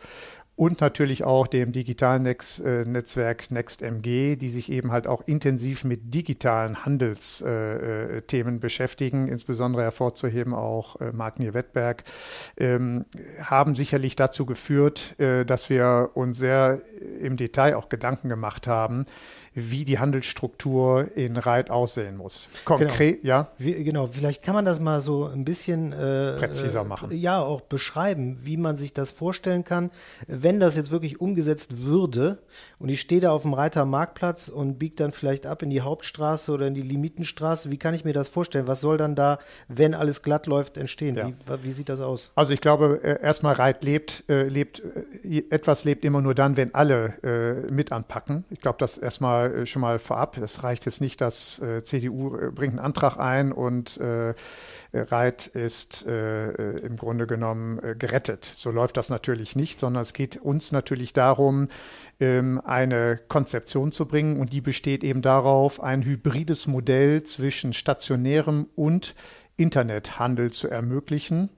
und 0.57 0.81
natürlich 0.81 1.23
auch 1.23 1.45
dem 1.45 1.71
digitalen 1.71 2.25
äh, 2.25 2.83
Netzwerk 2.83 3.51
NextMG, 3.51 4.35
die 4.37 4.49
sich 4.49 4.71
eben 4.71 4.91
halt 4.91 5.05
auch 5.05 5.21
intensiv 5.27 5.83
mit 5.83 6.15
digitalen 6.15 6.83
Handelsthemen 6.83 8.55
äh, 8.55 8.57
äh 8.57 8.59
beschäftigen, 8.59 9.27
insbesondere 9.27 9.83
hervorzuheben 9.83 10.55
auch 10.55 10.99
äh, 10.99 11.11
Magnier 11.11 11.53
Wettberg, 11.53 12.03
ähm, 12.57 13.05
haben 13.39 13.75
sicherlich 13.75 14.15
dazu 14.15 14.47
geführt, 14.47 15.15
dass 15.19 15.69
wir 15.69 16.11
uns 16.15 16.37
sehr 16.37 16.81
im 17.21 17.37
Detail 17.37 17.75
auch 17.75 17.89
Gedanken 17.89 18.27
gemacht 18.27 18.65
haben, 18.65 19.05
wie 19.59 19.85
die 19.85 19.97
Handelsstruktur 19.97 21.09
in 21.15 21.35
Reit 21.35 21.71
aussehen 21.71 22.15
muss. 22.15 22.49
Konkret, 22.63 23.23
genau. 23.23 23.27
ja. 23.27 23.47
Wie, 23.57 23.83
genau, 23.83 24.05
vielleicht 24.05 24.43
kann 24.43 24.53
man 24.53 24.65
das 24.65 24.79
mal 24.79 25.01
so 25.01 25.25
ein 25.25 25.45
bisschen 25.45 25.93
äh, 25.93 26.33
präziser 26.37 26.83
machen. 26.83 27.09
Äh, 27.09 27.15
ja, 27.15 27.41
auch 27.41 27.61
beschreiben, 27.61 28.37
wie 28.43 28.55
man 28.55 28.77
sich 28.77 28.93
das 28.93 29.09
vorstellen 29.09 29.63
kann, 29.63 29.89
wenn 30.27 30.59
das 30.59 30.75
jetzt 30.75 30.91
wirklich 30.91 31.19
umgesetzt 31.19 31.81
würde 31.81 32.37
und 32.77 32.89
ich 32.89 33.01
stehe 33.01 33.19
da 33.19 33.31
auf 33.31 33.41
dem 33.41 33.55
Reiter 33.55 33.85
Marktplatz 33.85 34.47
und 34.47 34.77
biege 34.77 34.95
dann 34.95 35.11
vielleicht 35.11 35.47
ab 35.47 35.63
in 35.63 35.71
die 35.71 35.81
Hauptstraße 35.81 36.51
oder 36.51 36.67
in 36.67 36.75
die 36.75 36.83
Limitenstraße. 36.83 37.71
Wie 37.71 37.77
kann 37.77 37.95
ich 37.95 38.05
mir 38.05 38.13
das 38.13 38.27
vorstellen? 38.27 38.67
Was 38.67 38.81
soll 38.81 38.97
dann 38.97 39.15
da, 39.15 39.39
wenn 39.67 39.95
alles 39.95 40.21
glatt 40.21 40.45
läuft, 40.45 40.77
entstehen? 40.77 41.15
Ja. 41.15 41.29
Wie, 41.29 41.63
wie, 41.63 41.71
sieht 41.71 41.89
das 41.89 41.99
aus? 41.99 42.31
Also 42.35 42.53
ich 42.53 42.61
glaube, 42.61 42.99
äh, 43.03 43.19
erstmal 43.23 43.55
Reit 43.55 43.83
lebt, 43.83 44.23
äh, 44.29 44.47
lebt, 44.47 44.83
äh, 45.23 45.43
etwas 45.49 45.83
lebt 45.83 46.05
immer 46.05 46.21
nur 46.21 46.35
dann, 46.35 46.57
wenn 46.57 46.75
alle 46.75 47.07
mit 47.69 47.91
anpacken. 47.91 48.43
Ich 48.49 48.59
glaube, 48.59 48.77
das 48.79 48.97
erstmal 48.97 49.46
äh, 49.53 49.65
schon 49.65 49.81
mal 49.81 49.99
vorab. 49.99 50.37
Es 50.37 50.63
reicht 50.63 50.85
jetzt 50.85 51.01
nicht, 51.01 51.21
dass 51.21 51.59
äh, 51.59 51.83
CDU 51.83 52.35
äh, 52.35 52.51
bringt 52.51 52.73
einen 52.73 52.85
Antrag 52.85 53.17
ein 53.17 53.51
und 53.51 53.97
äh, 53.97 54.33
Reit 54.93 55.47
ist 55.47 56.07
äh, 56.07 56.77
im 56.77 56.95
Grunde 56.95 57.27
genommen 57.27 57.79
gerettet. 57.99 58.45
So 58.55 58.71
läuft 58.71 58.97
das 58.97 59.09
natürlich 59.09 59.55
nicht, 59.55 59.79
sondern 59.79 60.01
es 60.01 60.13
geht 60.13 60.37
uns 60.37 60.71
natürlich 60.71 61.13
darum, 61.13 61.67
ähm, 62.19 62.61
eine 62.63 63.19
Konzeption 63.27 63.91
zu 63.91 64.07
bringen 64.07 64.39
und 64.39 64.53
die 64.53 64.61
besteht 64.61 65.03
eben 65.03 65.21
darauf, 65.21 65.83
ein 65.83 66.03
hybrides 66.03 66.67
Modell 66.67 67.23
zwischen 67.23 67.73
stationärem 67.73 68.67
und 68.75 69.13
Internethandel 69.57 70.51
zu 70.51 70.69
ermöglichen 70.69 71.49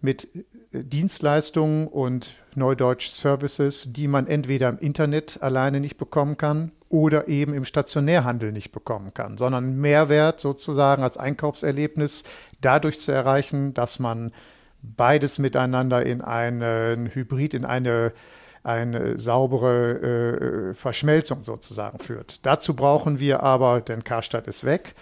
mit 0.00 0.28
Dienstleistungen 0.72 1.88
und 1.88 2.34
Neudeutsch 2.54 3.10
Services, 3.10 3.92
die 3.92 4.08
man 4.08 4.26
entweder 4.26 4.68
im 4.68 4.78
Internet 4.78 5.42
alleine 5.42 5.80
nicht 5.80 5.98
bekommen 5.98 6.36
kann 6.36 6.72
oder 6.90 7.28
eben 7.28 7.54
im 7.54 7.64
Stationärhandel 7.64 8.52
nicht 8.52 8.72
bekommen 8.72 9.14
kann, 9.14 9.38
sondern 9.38 9.76
Mehrwert 9.76 10.40
sozusagen 10.40 11.02
als 11.04 11.16
Einkaufserlebnis 11.16 12.24
dadurch 12.60 13.00
zu 13.00 13.12
erreichen, 13.12 13.72
dass 13.72 14.00
man 14.00 14.32
beides 14.82 15.38
miteinander 15.38 16.04
in 16.04 16.20
einen 16.20 17.06
Hybrid, 17.14 17.54
in 17.54 17.64
eine, 17.64 18.12
eine 18.64 19.18
saubere 19.18 20.70
äh, 20.70 20.74
Verschmelzung 20.74 21.44
sozusagen 21.44 22.00
führt. 22.00 22.44
Dazu 22.44 22.74
brauchen 22.74 23.20
wir 23.20 23.42
aber, 23.42 23.80
denn 23.80 24.02
Karstadt 24.02 24.48
ist 24.48 24.64
weg, 24.64 24.94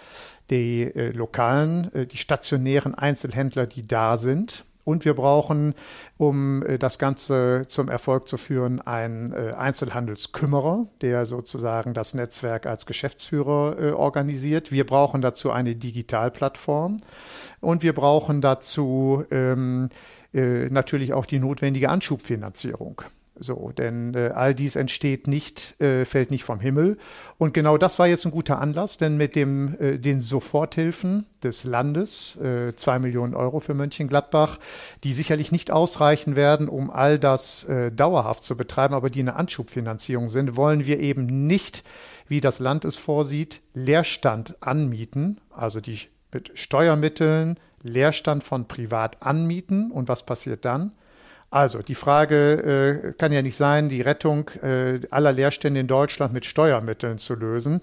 die 0.51 0.83
äh, 0.83 1.09
lokalen, 1.09 1.93
äh, 1.95 2.05
die 2.05 2.17
stationären 2.17 2.93
Einzelhändler, 2.93 3.65
die 3.65 3.87
da 3.87 4.17
sind, 4.17 4.63
und 4.83 5.05
wir 5.05 5.13
brauchen, 5.13 5.75
um 6.17 6.63
äh, 6.63 6.77
das 6.77 6.99
Ganze 6.99 7.63
zum 7.67 7.89
Erfolg 7.89 8.27
zu 8.27 8.37
führen, 8.37 8.81
einen 8.81 9.33
äh, 9.33 9.53
Einzelhandelskümmerer, 9.57 10.87
der 11.01 11.25
sozusagen 11.25 11.93
das 11.93 12.13
Netzwerk 12.13 12.65
als 12.65 12.85
Geschäftsführer 12.85 13.77
äh, 13.79 13.91
organisiert. 13.91 14.71
Wir 14.71 14.85
brauchen 14.85 15.21
dazu 15.21 15.51
eine 15.51 15.75
Digitalplattform 15.75 16.97
und 17.61 17.83
wir 17.83 17.93
brauchen 17.93 18.41
dazu 18.41 19.23
ähm, 19.31 19.89
natürlich 20.31 21.13
auch 21.13 21.25
die 21.25 21.39
notwendige 21.39 21.89
Anschubfinanzierung. 21.89 23.01
So, 23.41 23.71
denn 23.71 24.13
äh, 24.15 24.31
all 24.35 24.53
dies 24.53 24.75
entsteht 24.75 25.27
nicht, 25.27 25.79
äh, 25.79 26.03
fällt 26.03 26.29
nicht 26.29 26.43
vom 26.43 26.59
Himmel. 26.59 26.97
Und 27.37 27.53
genau 27.53 27.77
das 27.77 27.97
war 27.97 28.07
jetzt 28.07 28.25
ein 28.25 28.31
guter 28.31 28.59
Anlass, 28.59 28.97
denn 28.97 29.15
mit 29.15 29.35
dem, 29.35 29.79
äh, 29.79 29.97
den 29.97 30.19
Soforthilfen 30.19 31.25
des 31.41 31.63
Landes, 31.63 32.35
äh, 32.41 32.75
zwei 32.75 32.99
Millionen 32.99 33.35
Euro 33.35 33.61
für 33.61 33.73
Mönchengladbach, 33.73 34.59
die 35.05 35.13
sicherlich 35.13 35.53
nicht 35.53 35.71
ausreichen 35.71 36.35
werden, 36.35 36.67
um 36.67 36.89
all 36.89 37.17
das 37.17 37.63
äh, 37.63 37.91
dauerhaft 37.91 38.43
zu 38.43 38.57
betreiben, 38.57 38.93
aber 38.93 39.09
die 39.09 39.21
eine 39.21 39.37
Anschubfinanzierung 39.37 40.27
sind, 40.27 40.57
wollen 40.57 40.85
wir 40.85 40.99
eben 40.99 41.47
nicht, 41.47 41.83
wie 42.27 42.41
das 42.41 42.59
Land 42.59 42.83
es 42.83 42.97
vorsieht, 42.97 43.61
Leerstand 43.73 44.57
anmieten, 44.61 45.39
also 45.49 45.79
die 45.79 45.99
mit 46.31 46.51
Steuermitteln 46.55 47.57
Leerstand 47.83 48.43
von 48.43 48.67
privat 48.67 49.21
anmieten. 49.21 49.91
Und 49.91 50.09
was 50.09 50.25
passiert 50.25 50.65
dann? 50.65 50.91
Also 51.51 51.81
die 51.81 51.95
Frage 51.95 53.09
äh, 53.09 53.13
kann 53.13 53.31
ja 53.31 53.41
nicht 53.41 53.55
sein, 53.55 53.89
die 53.89 54.01
Rettung 54.01 54.49
äh, 54.61 54.99
aller 55.09 55.31
Leerstände 55.31 55.79
in 55.79 55.87
Deutschland 55.87 56.33
mit 56.33 56.45
Steuermitteln 56.45 57.17
zu 57.17 57.33
lösen. 57.35 57.81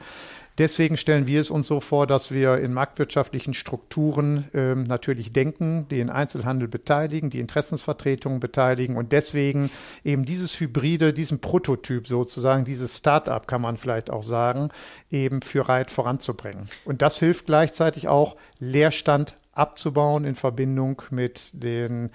Deswegen 0.59 0.97
stellen 0.97 1.27
wir 1.27 1.41
es 1.41 1.51
uns 1.51 1.67
so 1.67 1.81
vor, 1.81 2.07
dass 2.07 2.33
wir 2.33 2.59
in 2.59 2.73
marktwirtschaftlichen 2.73 3.53
Strukturen 3.53 4.49
ähm, 4.55 4.85
natürlich 4.85 5.35
denken, 5.35 5.87
den 5.89 6.09
Einzelhandel 6.09 6.67
beteiligen, 6.67 7.29
die 7.29 7.41
Interessensvertretungen 7.41 8.41
beteiligen 8.41 8.97
und 8.97 9.13
deswegen 9.13 9.71
eben 10.03 10.25
dieses 10.25 10.59
Hybride, 10.59 11.13
diesen 11.13 11.41
Prototyp 11.41 12.09
sozusagen, 12.09 12.65
dieses 12.65 12.97
Start-up 12.97 13.49
kann 13.49 13.61
man 13.61 13.77
vielleicht 13.77 14.09
auch 14.09 14.23
sagen, 14.23 14.71
eben 15.11 15.43
für 15.43 15.69
Reit 15.69 15.91
voranzubringen. 15.91 16.67
Und 16.87 17.03
das 17.03 17.19
hilft 17.19 17.47
gleichzeitig 17.47 18.09
auch, 18.09 18.37
Leerstand 18.59 19.37
abzubauen 19.57 20.25
in 20.25 20.35
Verbindung 20.35 21.03
mit, 21.11 21.51
den, 21.55 22.11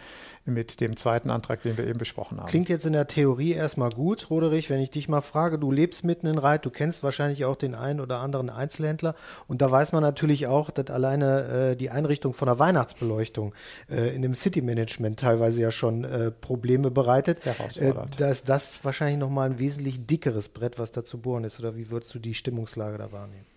mit 0.45 0.79
dem 0.79 0.95
zweiten 0.95 1.29
Antrag, 1.29 1.63
den 1.63 1.77
wir 1.77 1.87
eben 1.87 1.97
besprochen 1.97 2.39
haben. 2.39 2.47
Klingt 2.47 2.69
jetzt 2.69 2.85
in 2.85 2.93
der 2.93 3.07
Theorie 3.07 3.53
erstmal 3.53 3.89
gut, 3.89 4.29
Roderich, 4.29 4.69
wenn 4.69 4.79
ich 4.79 4.91
dich 4.91 5.09
mal 5.09 5.21
frage, 5.21 5.57
du 5.57 5.71
lebst 5.71 6.03
mitten 6.03 6.27
in 6.27 6.37
Reit, 6.37 6.65
du 6.65 6.69
kennst 6.69 7.03
wahrscheinlich 7.03 7.45
auch 7.45 7.55
den 7.55 7.75
einen 7.75 7.99
oder 7.99 8.19
anderen 8.19 8.49
Einzelhändler 8.49 9.15
und 9.47 9.61
da 9.61 9.71
weiß 9.71 9.91
man 9.91 10.03
natürlich 10.03 10.47
auch, 10.47 10.69
dass 10.69 10.87
alleine 10.91 11.71
äh, 11.71 11.75
die 11.75 11.89
Einrichtung 11.89 12.33
von 12.33 12.45
der 12.45 12.59
Weihnachtsbeleuchtung 12.59 13.53
äh, 13.89 14.15
in 14.15 14.21
dem 14.21 14.35
City-Management 14.35 15.19
teilweise 15.19 15.61
ja 15.61 15.71
schon 15.71 16.03
äh, 16.03 16.31
Probleme 16.31 16.91
bereitet. 16.91 17.39
Äh, 17.77 17.93
da 18.17 18.29
ist 18.29 18.49
das 18.49 18.83
wahrscheinlich 18.85 19.19
nochmal 19.19 19.49
ein 19.49 19.59
wesentlich 19.59 20.05
dickeres 20.05 20.49
Brett, 20.49 20.77
was 20.77 20.91
da 20.91 21.03
zu 21.03 21.17
bohren 21.17 21.43
ist 21.43 21.59
oder 21.59 21.75
wie 21.75 21.89
würdest 21.89 22.13
du 22.13 22.19
die 22.19 22.33
Stimmungslage 22.33 22.97
da 22.97 23.11
wahrnehmen? 23.11 23.50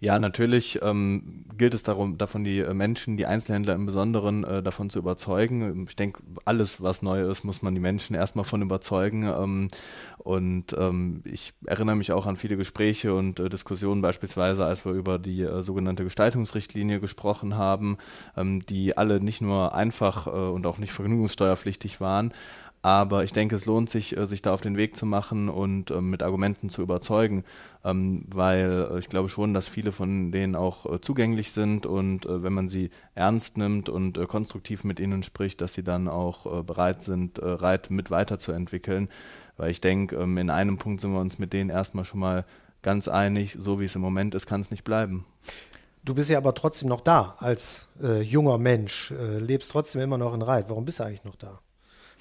Ja, 0.00 0.20
natürlich 0.20 0.78
ähm, 0.80 1.44
gilt 1.56 1.74
es 1.74 1.82
darum, 1.82 2.18
davon 2.18 2.44
die 2.44 2.60
äh, 2.60 2.72
Menschen, 2.72 3.16
die 3.16 3.26
Einzelhändler 3.26 3.74
im 3.74 3.84
Besonderen 3.84 4.44
äh, 4.44 4.62
davon 4.62 4.90
zu 4.90 5.00
überzeugen. 5.00 5.86
Ich 5.88 5.96
denke, 5.96 6.22
alles, 6.44 6.80
was 6.80 7.02
neu 7.02 7.28
ist, 7.28 7.42
muss 7.42 7.62
man 7.62 7.74
die 7.74 7.80
Menschen 7.80 8.14
erstmal 8.14 8.44
von 8.44 8.62
überzeugen. 8.62 9.24
Ähm, 9.24 9.68
und 10.18 10.66
ähm, 10.78 11.22
ich 11.24 11.52
erinnere 11.66 11.96
mich 11.96 12.12
auch 12.12 12.26
an 12.26 12.36
viele 12.36 12.56
Gespräche 12.56 13.12
und 13.12 13.40
äh, 13.40 13.48
Diskussionen, 13.48 14.00
beispielsweise, 14.00 14.64
als 14.64 14.84
wir 14.84 14.92
über 14.92 15.18
die 15.18 15.42
äh, 15.42 15.62
sogenannte 15.62 16.04
Gestaltungsrichtlinie 16.04 17.00
gesprochen 17.00 17.56
haben, 17.56 17.98
ähm, 18.36 18.64
die 18.66 18.96
alle 18.96 19.18
nicht 19.18 19.40
nur 19.40 19.74
einfach 19.74 20.28
äh, 20.28 20.30
und 20.30 20.64
auch 20.66 20.78
nicht 20.78 20.92
vergnügungssteuerpflichtig 20.92 22.00
waren, 22.00 22.32
aber 22.82 23.24
ich 23.24 23.32
denke, 23.32 23.56
es 23.56 23.66
lohnt 23.66 23.90
sich, 23.90 24.16
äh, 24.16 24.26
sich 24.26 24.42
da 24.42 24.54
auf 24.54 24.60
den 24.60 24.76
Weg 24.76 24.96
zu 24.96 25.06
machen 25.06 25.48
und 25.48 25.90
ähm, 25.90 26.10
mit 26.10 26.22
Argumenten 26.22 26.70
zu 26.70 26.82
überzeugen, 26.82 27.44
ähm, 27.84 28.24
weil 28.32 28.88
äh, 28.92 28.98
ich 28.98 29.08
glaube 29.08 29.28
schon, 29.28 29.54
dass 29.54 29.68
viele 29.68 29.92
von 29.92 30.32
denen 30.32 30.54
auch 30.54 30.86
äh, 30.86 31.00
zugänglich 31.00 31.52
sind 31.52 31.86
und 31.86 32.26
wenn 32.28 32.52
man 32.52 32.68
sie 32.68 32.90
ernst 33.14 33.56
nimmt 33.56 33.88
und 33.88 34.18
konstruktiv 34.28 34.84
mit 34.84 35.00
ihnen 35.00 35.22
spricht, 35.22 35.60
dass 35.60 35.74
sie 35.74 35.82
dann 35.82 36.08
auch 36.08 36.64
bereit 36.64 37.02
sind, 37.02 37.40
Reit 37.42 37.90
mit 37.90 38.10
weiterzuentwickeln. 38.10 39.08
Weil 39.58 39.70
ich 39.70 39.80
denke, 39.80 40.16
ähm, 40.16 40.38
in 40.38 40.48
einem 40.48 40.78
Punkt 40.78 41.00
sind 41.00 41.12
wir 41.12 41.20
uns 41.20 41.38
mit 41.38 41.52
denen 41.52 41.68
erstmal 41.68 42.04
schon 42.04 42.20
mal 42.20 42.46
ganz 42.80 43.08
einig, 43.08 43.56
so 43.58 43.80
wie 43.80 43.84
es 43.84 43.94
im 43.94 44.00
Moment 44.00 44.34
ist, 44.34 44.46
kann 44.46 44.60
es 44.60 44.70
nicht 44.70 44.84
bleiben. 44.84 45.26
Du 46.04 46.14
bist 46.14 46.30
ja 46.30 46.38
aber 46.38 46.54
trotzdem 46.54 46.88
noch 46.88 47.00
da 47.00 47.34
als 47.38 47.88
äh, 48.00 48.22
junger 48.22 48.56
Mensch, 48.56 49.10
äh, 49.10 49.38
lebst 49.38 49.70
trotzdem 49.72 50.00
immer 50.00 50.16
noch 50.16 50.32
in 50.32 50.42
Reit. 50.42 50.70
Warum 50.70 50.84
bist 50.84 51.00
du 51.00 51.04
eigentlich 51.04 51.24
noch 51.24 51.34
da? 51.34 51.60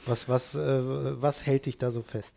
Was, 0.08 0.30
was, 0.30 0.56
äh, 0.56 1.22
was 1.22 1.46
hält 1.46 1.66
dich 1.66 1.78
da 1.78 1.92
so 1.92 2.02
fest? 2.02 2.34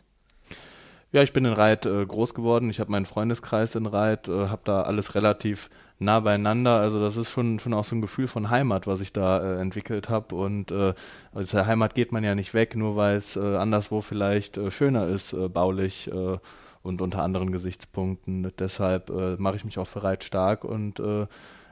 Ja, 1.12 1.22
ich 1.22 1.32
bin 1.32 1.44
in 1.44 1.52
Reit 1.52 1.86
äh, 1.86 2.06
groß 2.06 2.34
geworden. 2.34 2.70
Ich 2.70 2.78
habe 2.78 2.92
meinen 2.92 3.06
Freundeskreis 3.06 3.74
in 3.74 3.86
Reit, 3.86 4.28
äh, 4.28 4.48
habe 4.48 4.62
da 4.64 4.82
alles 4.82 5.14
relativ 5.16 5.68
nah 5.98 6.20
beieinander. 6.20 6.76
Also 6.76 7.00
das 7.00 7.16
ist 7.16 7.30
schon, 7.30 7.58
schon 7.58 7.74
auch 7.74 7.84
so 7.84 7.96
ein 7.96 8.00
Gefühl 8.00 8.28
von 8.28 8.48
Heimat, 8.48 8.86
was 8.86 9.00
ich 9.00 9.12
da 9.12 9.40
äh, 9.40 9.60
entwickelt 9.60 10.08
habe. 10.08 10.36
Und 10.36 10.70
äh, 10.70 10.94
aus 11.32 11.50
der 11.50 11.66
Heimat 11.66 11.94
geht 11.94 12.12
man 12.12 12.22
ja 12.22 12.36
nicht 12.36 12.54
weg, 12.54 12.76
nur 12.76 12.94
weil 12.94 13.16
es 13.16 13.36
äh, 13.36 13.56
anderswo 13.56 14.00
vielleicht 14.00 14.56
äh, 14.56 14.70
schöner 14.70 15.08
ist, 15.08 15.32
äh, 15.32 15.48
baulich 15.48 16.10
äh, 16.12 16.38
und 16.82 17.00
unter 17.02 17.22
anderen 17.22 17.52
Gesichtspunkten. 17.52 18.52
Deshalb 18.58 19.10
mache 19.38 19.56
ich 19.56 19.66
mich 19.66 19.78
auch 19.78 19.86
für 19.86 20.02
Reit 20.02 20.24
stark 20.24 20.64
und 20.64 20.98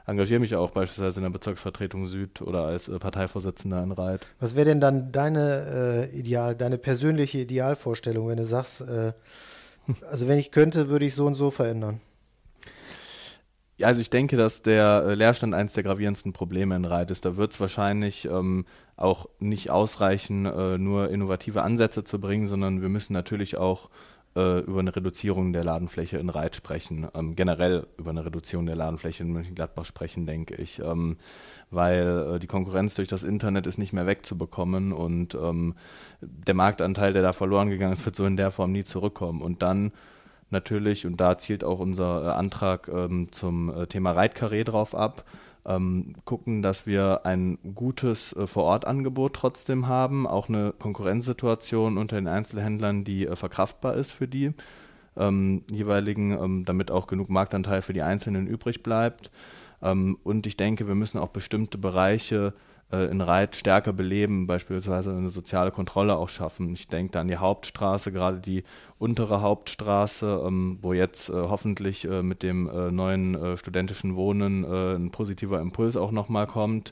engagiere 0.09 0.39
mich 0.39 0.55
auch 0.55 0.71
beispielsweise 0.71 1.19
in 1.19 1.23
der 1.23 1.31
Bezirksvertretung 1.31 2.07
Süd 2.07 2.41
oder 2.41 2.63
als 2.65 2.87
äh, 2.87 2.99
Parteivorsitzender 2.99 3.81
in 3.83 3.91
Reit. 3.91 4.27
Was 4.39 4.55
wäre 4.55 4.65
denn 4.65 4.81
dann 4.81 5.11
deine 5.11 6.09
äh, 6.11 6.17
Ideal, 6.17 6.55
deine 6.55 6.77
persönliche 6.77 7.39
Idealvorstellung, 7.39 8.27
wenn 8.27 8.37
du 8.37 8.45
sagst, 8.45 8.81
äh, 8.81 9.13
also 10.09 10.27
wenn 10.27 10.39
ich 10.39 10.51
könnte, 10.51 10.89
würde 10.89 11.05
ich 11.05 11.15
so 11.15 11.25
und 11.25 11.35
so 11.35 11.51
verändern? 11.51 12.01
Ja, 13.77 13.87
also 13.87 14.01
ich 14.01 14.09
denke, 14.09 14.35
dass 14.35 14.61
der 14.61 15.05
äh, 15.07 15.13
Leerstand 15.15 15.53
eines 15.53 15.71
der 15.71 15.83
gravierendsten 15.83 16.33
Probleme 16.33 16.75
in 16.75 16.83
Reit 16.83 17.11
ist. 17.11 17.23
Da 17.23 17.37
wird 17.37 17.53
es 17.53 17.61
wahrscheinlich 17.61 18.25
ähm, 18.25 18.65
auch 18.97 19.29
nicht 19.39 19.69
ausreichen, 19.69 20.45
äh, 20.45 20.77
nur 20.77 21.09
innovative 21.09 21.61
Ansätze 21.61 22.03
zu 22.03 22.19
bringen, 22.19 22.47
sondern 22.47 22.81
wir 22.81 22.89
müssen 22.89 23.13
natürlich 23.13 23.55
auch 23.55 23.89
äh, 24.35 24.59
über 24.59 24.79
eine 24.79 24.95
Reduzierung 24.95 25.53
der 25.53 25.63
Ladenfläche 25.63 26.17
in 26.17 26.29
Reit 26.29 26.55
sprechen, 26.55 27.07
ähm, 27.15 27.35
generell 27.35 27.87
über 27.97 28.11
eine 28.11 28.25
Reduzierung 28.25 28.65
der 28.65 28.75
Ladenfläche 28.75 29.23
in 29.23 29.31
Mönchengladbach 29.31 29.85
sprechen, 29.85 30.25
denke 30.25 30.55
ich, 30.55 30.79
ähm, 30.79 31.17
weil 31.71 32.35
äh, 32.35 32.39
die 32.39 32.47
Konkurrenz 32.47 32.95
durch 32.95 33.07
das 33.07 33.23
Internet 33.23 33.67
ist 33.67 33.77
nicht 33.77 33.93
mehr 33.93 34.07
wegzubekommen 34.07 34.93
und 34.93 35.35
ähm, 35.35 35.75
der 36.21 36.53
Marktanteil, 36.53 37.13
der 37.13 37.21
da 37.21 37.33
verloren 37.33 37.69
gegangen 37.69 37.93
ist, 37.93 38.05
wird 38.05 38.15
so 38.15 38.25
in 38.25 38.37
der 38.37 38.51
Form 38.51 38.71
nie 38.71 38.83
zurückkommen. 38.83 39.41
Und 39.41 39.61
dann 39.61 39.91
natürlich, 40.51 41.05
und 41.05 41.19
da 41.19 41.37
zielt 41.37 41.63
auch 41.63 41.79
unser 41.79 42.25
äh, 42.25 42.29
Antrag 42.29 42.87
ähm, 42.87 43.31
zum 43.31 43.69
äh, 43.69 43.87
Thema 43.87 44.11
Reitkarree 44.11 44.63
drauf 44.63 44.95
ab, 44.95 45.25
ähm, 45.65 46.15
gucken, 46.25 46.61
dass 46.61 46.87
wir 46.87 47.25
ein 47.25 47.57
gutes 47.75 48.33
äh, 48.33 48.47
Vorortangebot 48.47 49.35
trotzdem 49.35 49.87
haben, 49.87 50.25
auch 50.25 50.49
eine 50.49 50.73
Konkurrenzsituation 50.77 51.97
unter 51.97 52.15
den 52.15 52.27
Einzelhändlern, 52.27 53.03
die 53.03 53.27
äh, 53.27 53.35
verkraftbar 53.35 53.95
ist 53.95 54.11
für 54.11 54.27
die 54.27 54.53
ähm, 55.17 55.63
jeweiligen, 55.69 56.31
ähm, 56.31 56.65
damit 56.65 56.91
auch 56.91 57.07
genug 57.07 57.29
Marktanteil 57.29 57.81
für 57.81 57.93
die 57.93 58.01
Einzelnen 58.01 58.47
übrig 58.47 58.83
bleibt. 58.83 59.31
Ähm, 59.81 60.17
und 60.23 60.47
ich 60.47 60.57
denke, 60.57 60.87
wir 60.87 60.95
müssen 60.95 61.19
auch 61.19 61.29
bestimmte 61.29 61.77
Bereiche 61.77 62.53
in 62.91 63.21
Reit 63.21 63.55
stärker 63.55 63.93
beleben, 63.93 64.47
beispielsweise 64.47 65.11
eine 65.11 65.29
soziale 65.29 65.69
Kontrolle 65.69 66.15
auch 66.17 66.29
schaffen. 66.29 66.73
Ich 66.73 66.87
denke 66.87 67.11
da 67.11 67.21
an 67.21 67.27
die 67.27 67.37
Hauptstraße, 67.37 68.11
gerade 68.11 68.39
die 68.39 68.63
untere 68.97 69.41
Hauptstraße, 69.41 70.43
ähm, 70.45 70.79
wo 70.81 70.93
jetzt 70.93 71.29
äh, 71.29 71.33
hoffentlich 71.33 72.05
äh, 72.05 72.23
mit 72.23 72.41
dem 72.41 72.67
äh, 72.67 72.91
neuen 72.91 73.35
äh, 73.35 73.57
studentischen 73.57 74.15
Wohnen 74.15 74.63
äh, 74.63 74.95
ein 74.95 75.11
positiver 75.11 75.59
Impuls 75.61 75.95
auch 75.95 76.11
nochmal 76.11 76.47
kommt. 76.47 76.91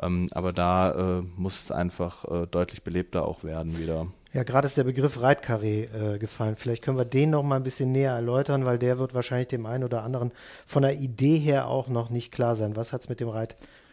Ähm, 0.00 0.28
aber 0.32 0.52
da 0.52 1.22
muss 1.36 1.58
es 1.58 1.70
einfach 1.70 2.26
deutlich 2.50 2.82
belebter 2.82 3.26
auch 3.26 3.44
werden 3.44 3.78
wieder. 3.78 4.08
Ja, 4.36 4.42
gerade 4.42 4.66
ist 4.66 4.76
der 4.76 4.84
Begriff 4.84 5.22
Reitkarree 5.22 5.84
äh, 5.84 6.18
gefallen. 6.18 6.56
Vielleicht 6.56 6.82
können 6.82 6.98
wir 6.98 7.06
den 7.06 7.30
noch 7.30 7.42
mal 7.42 7.56
ein 7.56 7.62
bisschen 7.62 7.92
näher 7.92 8.12
erläutern, 8.12 8.66
weil 8.66 8.78
der 8.78 8.98
wird 8.98 9.14
wahrscheinlich 9.14 9.48
dem 9.48 9.64
einen 9.64 9.82
oder 9.82 10.02
anderen 10.02 10.30
von 10.66 10.82
der 10.82 10.96
Idee 10.96 11.38
her 11.38 11.68
auch 11.68 11.88
noch 11.88 12.10
nicht 12.10 12.32
klar 12.32 12.54
sein. 12.54 12.76
Was 12.76 12.92
hat 12.92 13.00
es 13.00 13.08
mit 13.08 13.20
dem 13.20 13.30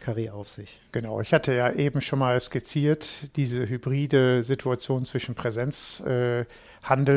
Reitkarree 0.04 0.30
auf 0.30 0.50
sich? 0.50 0.80
Genau, 0.92 1.20
ich 1.20 1.32
hatte 1.32 1.54
ja 1.54 1.72
eben 1.72 2.00
schon 2.00 2.18
mal 2.18 2.38
skizziert, 2.40 3.36
diese 3.36 3.68
hybride 3.68 4.42
Situation 4.42 5.04
zwischen 5.04 5.34
Präsenzhandel, 5.34 6.42
äh, 6.42 6.46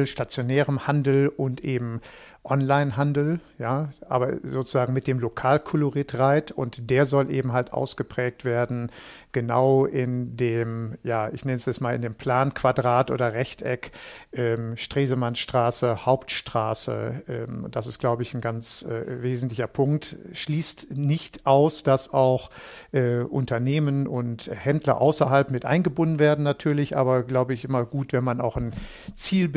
stationärem 0.06 0.88
Handel 0.88 1.28
und 1.30 1.64
eben 1.64 2.02
Online-Handel, 2.50 3.40
ja, 3.60 3.90
aber 4.08 4.38
sozusagen 4.44 4.94
mit 4.94 5.08
dem 5.08 5.20
Lokalkolorit 5.20 6.14
und 6.52 6.90
der 6.90 7.06
soll 7.06 7.32
eben 7.32 7.52
halt 7.52 7.74
ausgeprägt 7.74 8.46
werden, 8.46 8.92
genau 9.32 9.86
in 9.86 10.38
dem, 10.38 10.98
ja, 11.04 11.30
ich 11.30 11.46
nenne 11.46 11.58
es 11.58 11.66
jetzt 11.66 11.82
mal 11.82 11.94
in 11.94 12.02
dem 12.02 12.16
Planquadrat 12.16 13.12
oder 13.12 13.34
Rechteck, 13.34 13.92
ähm, 14.34 14.78
Stresemannstraße, 14.78 16.06
Hauptstraße. 16.06 17.24
Ähm, 17.28 17.68
das 17.70 17.88
ist, 17.88 18.00
glaube 18.00 18.24
ich, 18.24 18.34
ein 18.34 18.42
ganz 18.42 18.84
äh, 18.84 19.22
wesentlicher 19.22 19.68
Punkt. 19.68 20.16
Schließt 20.34 20.92
nicht 20.96 21.46
aus, 21.46 21.84
dass 21.84 22.14
auch 22.14 22.50
äh, 22.94 23.20
Unternehmen 23.20 24.08
und 24.08 24.50
Händler 24.52 25.02
außerhalb 25.02 25.52
mit 25.52 25.66
eingebunden 25.66 26.20
werden, 26.20 26.44
natürlich, 26.44 26.98
aber 26.98 27.24
glaube 27.24 27.54
ich 27.54 27.66
immer 27.66 27.86
gut, 27.86 28.14
wenn 28.14 28.24
man 28.24 28.42
auch 28.42 28.58
ein 28.58 28.74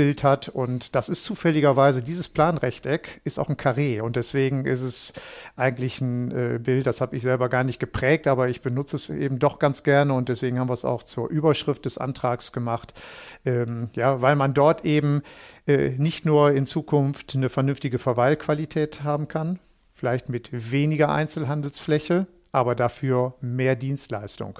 Zielbild 0.00 0.24
hat. 0.24 0.48
Und 0.48 0.94
das 0.94 1.08
ist 1.08 1.24
zufälligerweise 1.24 2.02
dieses 2.02 2.28
Planrecht 2.28 2.60
Rechteck 2.70 3.20
ist 3.24 3.38
auch 3.38 3.48
ein 3.48 3.56
Karree 3.56 4.00
und 4.00 4.16
deswegen 4.16 4.64
ist 4.64 4.80
es 4.80 5.12
eigentlich 5.56 6.00
ein 6.00 6.30
äh, 6.30 6.58
Bild, 6.58 6.86
das 6.86 7.00
habe 7.00 7.16
ich 7.16 7.22
selber 7.22 7.48
gar 7.48 7.64
nicht 7.64 7.78
geprägt, 7.80 8.26
aber 8.26 8.48
ich 8.48 8.62
benutze 8.62 8.96
es 8.96 9.10
eben 9.10 9.38
doch 9.38 9.58
ganz 9.58 9.82
gerne. 9.82 10.14
Und 10.14 10.28
deswegen 10.28 10.58
haben 10.58 10.68
wir 10.68 10.74
es 10.74 10.84
auch 10.84 11.02
zur 11.02 11.28
Überschrift 11.28 11.84
des 11.84 11.98
Antrags 11.98 12.52
gemacht. 12.52 12.94
Ähm, 13.44 13.88
ja, 13.94 14.22
weil 14.22 14.36
man 14.36 14.54
dort 14.54 14.84
eben 14.84 15.22
äh, 15.66 15.90
nicht 15.90 16.24
nur 16.24 16.52
in 16.52 16.66
Zukunft 16.66 17.34
eine 17.34 17.48
vernünftige 17.48 17.98
Verweilqualität 17.98 19.02
haben 19.02 19.28
kann, 19.28 19.58
vielleicht 19.94 20.28
mit 20.28 20.48
weniger 20.52 21.10
Einzelhandelsfläche, 21.10 22.26
aber 22.52 22.74
dafür 22.74 23.34
mehr 23.40 23.76
Dienstleistung. 23.76 24.58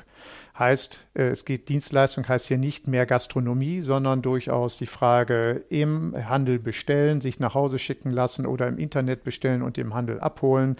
Heißt, 0.59 1.07
äh, 1.15 1.29
es 1.29 1.45
geht 1.45 1.69
Dienstleistung 1.69 2.29
heißt 2.29 2.47
hier 2.47 2.59
nicht 2.59 2.87
mehr 2.87 3.07
Gastronomie, 3.07 3.81
sondern 3.81 4.23
durchaus 4.23 4.77
die 4.77 4.87
Frage 4.87 5.65
im 5.71 6.15
Handel 6.29 6.59
bestellen, 6.59 7.21
sich 7.21 7.41
nach 7.41 7.55
Hause 7.55 7.79
schicken 7.79 8.11
lassen 8.11 8.47
oder 8.47 8.69
im 8.69 8.79
Internet 8.79 9.25
bestellen 9.25 9.63
und 9.63 9.79
im 9.79 9.95
Handel 9.95 10.21
abholen. 10.21 10.77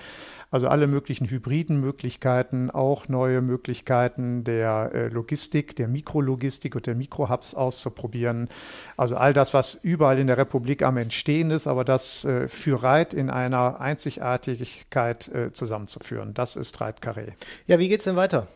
Also 0.51 0.69
alle 0.69 0.87
möglichen 0.87 1.29
hybriden 1.29 1.81
Möglichkeiten, 1.81 2.71
auch 2.71 3.09
neue 3.09 3.41
Möglichkeiten 3.41 4.45
der 4.45 4.91
äh, 4.93 5.09
Logistik, 5.09 5.77
der 5.77 5.89
Mikrologistik 5.89 6.75
und 6.75 6.87
der 6.87 6.95
Mikrohubs 6.95 7.55
auszuprobieren. 7.55 8.49
Also 8.97 9.17
all 9.17 9.33
das, 9.33 9.55
was 9.55 9.75
überall 9.75 10.19
in 10.19 10.27
der 10.27 10.39
Republik 10.39 10.83
am 10.83 10.97
Entstehen 10.97 11.51
ist, 11.51 11.67
aber 11.67 11.85
das 11.85 12.25
äh, 12.25 12.49
für 12.49 12.83
Reit 12.83 13.15
in 13.15 13.31
einer 13.31 13.81
Einzigartigkeit 13.81 15.31
zusammenzuführen. 15.53 16.35
Das 16.35 16.57
ist 16.57 16.81
Reit 16.81 17.01
Carré. 17.01 17.33
Ja, 17.67 17.79
wie 17.79 17.89
geht's 17.89 18.05
denn 18.05 18.17
weiter? 18.17 18.47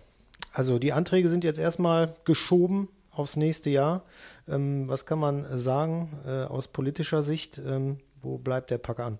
Also 0.52 0.78
die 0.78 0.92
Anträge 0.92 1.28
sind 1.28 1.44
jetzt 1.44 1.58
erstmal 1.58 2.14
geschoben 2.24 2.88
aufs 3.10 3.36
nächste 3.36 3.70
Jahr. 3.70 4.02
Ähm, 4.48 4.88
was 4.88 5.06
kann 5.06 5.18
man 5.18 5.58
sagen 5.58 6.12
äh, 6.26 6.44
aus 6.44 6.68
politischer 6.68 7.22
Sicht? 7.22 7.60
Ähm, 7.64 7.98
wo 8.22 8.38
bleibt 8.38 8.70
der 8.70 8.78
Pack 8.78 9.00
an? 9.00 9.18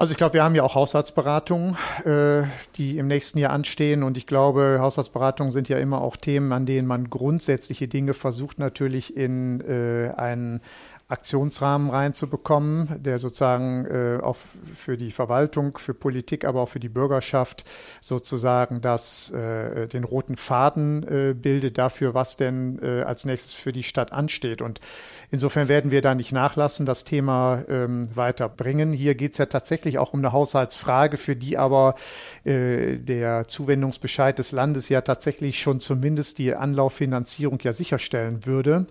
Also 0.00 0.12
ich 0.12 0.16
glaube, 0.16 0.34
wir 0.34 0.44
haben 0.44 0.54
ja 0.54 0.62
auch 0.62 0.76
Haushaltsberatungen, 0.76 1.76
äh, 2.04 2.44
die 2.76 2.98
im 2.98 3.08
nächsten 3.08 3.36
Jahr 3.40 3.52
anstehen. 3.52 4.04
Und 4.04 4.16
ich 4.16 4.28
glaube, 4.28 4.78
Haushaltsberatungen 4.80 5.52
sind 5.52 5.68
ja 5.68 5.76
immer 5.76 6.02
auch 6.02 6.16
Themen, 6.16 6.52
an 6.52 6.66
denen 6.66 6.86
man 6.86 7.10
grundsätzliche 7.10 7.88
Dinge 7.88 8.14
versucht 8.14 8.60
natürlich 8.60 9.16
in 9.16 9.60
äh, 9.60 10.12
einen 10.16 10.60
Aktionsrahmen 11.08 11.88
reinzubekommen, 11.88 13.02
der 13.02 13.18
sozusagen 13.18 13.86
äh, 13.86 14.22
auch 14.22 14.36
für 14.74 14.98
die 14.98 15.10
Verwaltung, 15.10 15.78
für 15.78 15.94
Politik, 15.94 16.44
aber 16.44 16.60
auch 16.60 16.68
für 16.68 16.80
die 16.80 16.90
Bürgerschaft 16.90 17.64
sozusagen 18.02 18.82
das, 18.82 19.30
äh, 19.30 19.88
den 19.88 20.04
roten 20.04 20.36
Faden 20.36 21.02
äh, 21.04 21.34
bildet 21.34 21.78
dafür, 21.78 22.12
was 22.12 22.36
denn 22.36 22.78
äh, 22.82 23.02
als 23.04 23.24
nächstes 23.24 23.54
für 23.54 23.72
die 23.72 23.84
Stadt 23.84 24.12
ansteht. 24.12 24.60
Und 24.60 24.82
insofern 25.30 25.68
werden 25.68 25.90
wir 25.90 26.02
da 26.02 26.14
nicht 26.14 26.32
nachlassen, 26.32 26.84
das 26.84 27.04
Thema 27.04 27.64
ähm, 27.70 28.06
weiterbringen. 28.14 28.92
Hier 28.92 29.14
geht 29.14 29.32
es 29.32 29.38
ja 29.38 29.46
tatsächlich 29.46 29.98
auch 29.98 30.12
um 30.12 30.20
eine 30.20 30.32
Haushaltsfrage, 30.32 31.16
für 31.16 31.36
die 31.36 31.56
aber 31.56 31.94
äh, 32.44 32.98
der 32.98 33.48
Zuwendungsbescheid 33.48 34.38
des 34.38 34.52
Landes 34.52 34.90
ja 34.90 35.00
tatsächlich 35.00 35.58
schon 35.58 35.80
zumindest 35.80 36.36
die 36.36 36.54
Anlauffinanzierung 36.54 37.60
ja 37.62 37.72
sicherstellen 37.72 38.44
würde. 38.44 38.86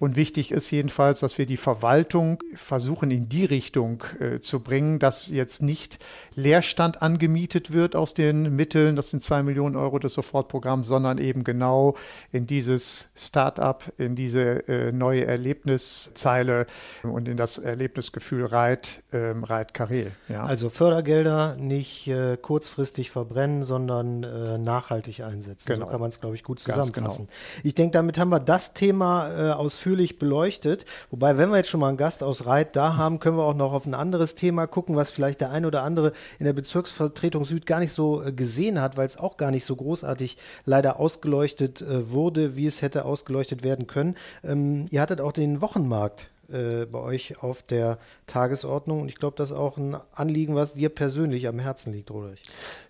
Und 0.00 0.16
wichtig 0.16 0.50
ist 0.50 0.70
jedenfalls, 0.70 1.20
dass 1.20 1.38
wir 1.38 1.46
die 1.46 1.56
Verwaltung 1.56 2.42
versuchen 2.54 3.12
in 3.12 3.28
die 3.28 3.44
Richtung 3.44 4.02
äh, 4.18 4.40
zu 4.40 4.60
bringen, 4.60 4.98
dass 4.98 5.28
jetzt 5.28 5.62
nicht 5.62 6.00
Leerstand 6.34 7.00
angemietet 7.00 7.72
wird 7.72 7.94
aus 7.94 8.12
den 8.12 8.56
Mitteln, 8.56 8.96
das 8.96 9.10
sind 9.10 9.22
zwei 9.22 9.44
Millionen 9.44 9.76
Euro 9.76 10.00
des 10.00 10.14
Sofortprogramms, 10.14 10.88
sondern 10.88 11.18
eben 11.18 11.44
genau 11.44 11.94
in 12.32 12.46
dieses 12.48 13.10
Start-up, 13.14 13.92
in 13.96 14.16
diese 14.16 14.66
äh, 14.68 14.90
neue 14.90 15.26
Erlebniszeile 15.26 16.66
und 17.04 17.28
in 17.28 17.36
das 17.36 17.58
Erlebnisgefühl 17.58 18.46
Reit, 18.46 19.04
ähm, 19.12 19.44
Reit 19.44 19.74
Karel. 19.74 20.10
Ja. 20.28 20.44
Also 20.44 20.70
Fördergelder 20.70 21.54
nicht 21.54 22.08
äh, 22.08 22.36
kurzfristig 22.36 23.12
verbrennen, 23.12 23.62
sondern 23.62 24.24
äh, 24.24 24.58
nachhaltig 24.58 25.22
einsetzen. 25.22 25.72
Genau. 25.72 25.86
So 25.86 25.92
kann 25.92 26.00
man 26.00 26.08
es, 26.08 26.20
glaube 26.20 26.34
ich, 26.34 26.42
gut 26.42 26.64
genau. 26.64 26.78
zusammenfassen. 26.78 27.26
Genau. 27.26 27.62
Ich 27.62 27.76
denke, 27.76 27.92
damit 27.92 28.18
haben 28.18 28.30
wir 28.30 28.40
das 28.40 28.74
Thema 28.74 29.30
äh, 29.30 29.52
ausführlich 29.52 29.83
ausführlich 29.84 30.18
beleuchtet. 30.18 30.86
Wobei, 31.10 31.36
wenn 31.36 31.50
wir 31.50 31.58
jetzt 31.58 31.68
schon 31.68 31.80
mal 31.80 31.88
einen 31.88 31.98
Gast 31.98 32.22
aus 32.22 32.46
Reit 32.46 32.74
da 32.74 32.96
haben, 32.96 33.20
können 33.20 33.36
wir 33.36 33.44
auch 33.44 33.54
noch 33.54 33.74
auf 33.74 33.84
ein 33.84 33.92
anderes 33.92 34.34
Thema 34.34 34.66
gucken, 34.66 34.96
was 34.96 35.10
vielleicht 35.10 35.42
der 35.42 35.50
ein 35.50 35.66
oder 35.66 35.82
andere 35.82 36.12
in 36.38 36.46
der 36.46 36.54
Bezirksvertretung 36.54 37.44
Süd 37.44 37.66
gar 37.66 37.80
nicht 37.80 37.92
so 37.92 38.22
äh, 38.22 38.32
gesehen 38.32 38.80
hat, 38.80 38.96
weil 38.96 39.06
es 39.06 39.18
auch 39.18 39.36
gar 39.36 39.50
nicht 39.50 39.66
so 39.66 39.76
großartig 39.76 40.38
leider 40.64 40.98
ausgeleuchtet 40.98 41.82
äh, 41.82 42.10
wurde, 42.10 42.56
wie 42.56 42.66
es 42.66 42.80
hätte 42.80 43.04
ausgeleuchtet 43.04 43.62
werden 43.62 43.86
können. 43.86 44.16
Ähm, 44.42 44.86
ihr 44.90 45.02
hattet 45.02 45.20
auch 45.20 45.32
den 45.32 45.60
Wochenmarkt 45.60 46.30
äh, 46.50 46.86
bei 46.86 46.98
euch 46.98 47.42
auf 47.42 47.62
der 47.62 47.98
Tagesordnung. 48.26 49.02
Und 49.02 49.08
ich 49.08 49.16
glaube, 49.16 49.36
das 49.36 49.50
ist 49.50 49.56
auch 49.56 49.76
ein 49.76 49.96
Anliegen, 50.12 50.54
was 50.54 50.74
dir 50.74 50.88
persönlich 50.88 51.48
am 51.48 51.58
Herzen 51.58 51.92
liegt, 51.92 52.10
Rodrich. 52.10 52.42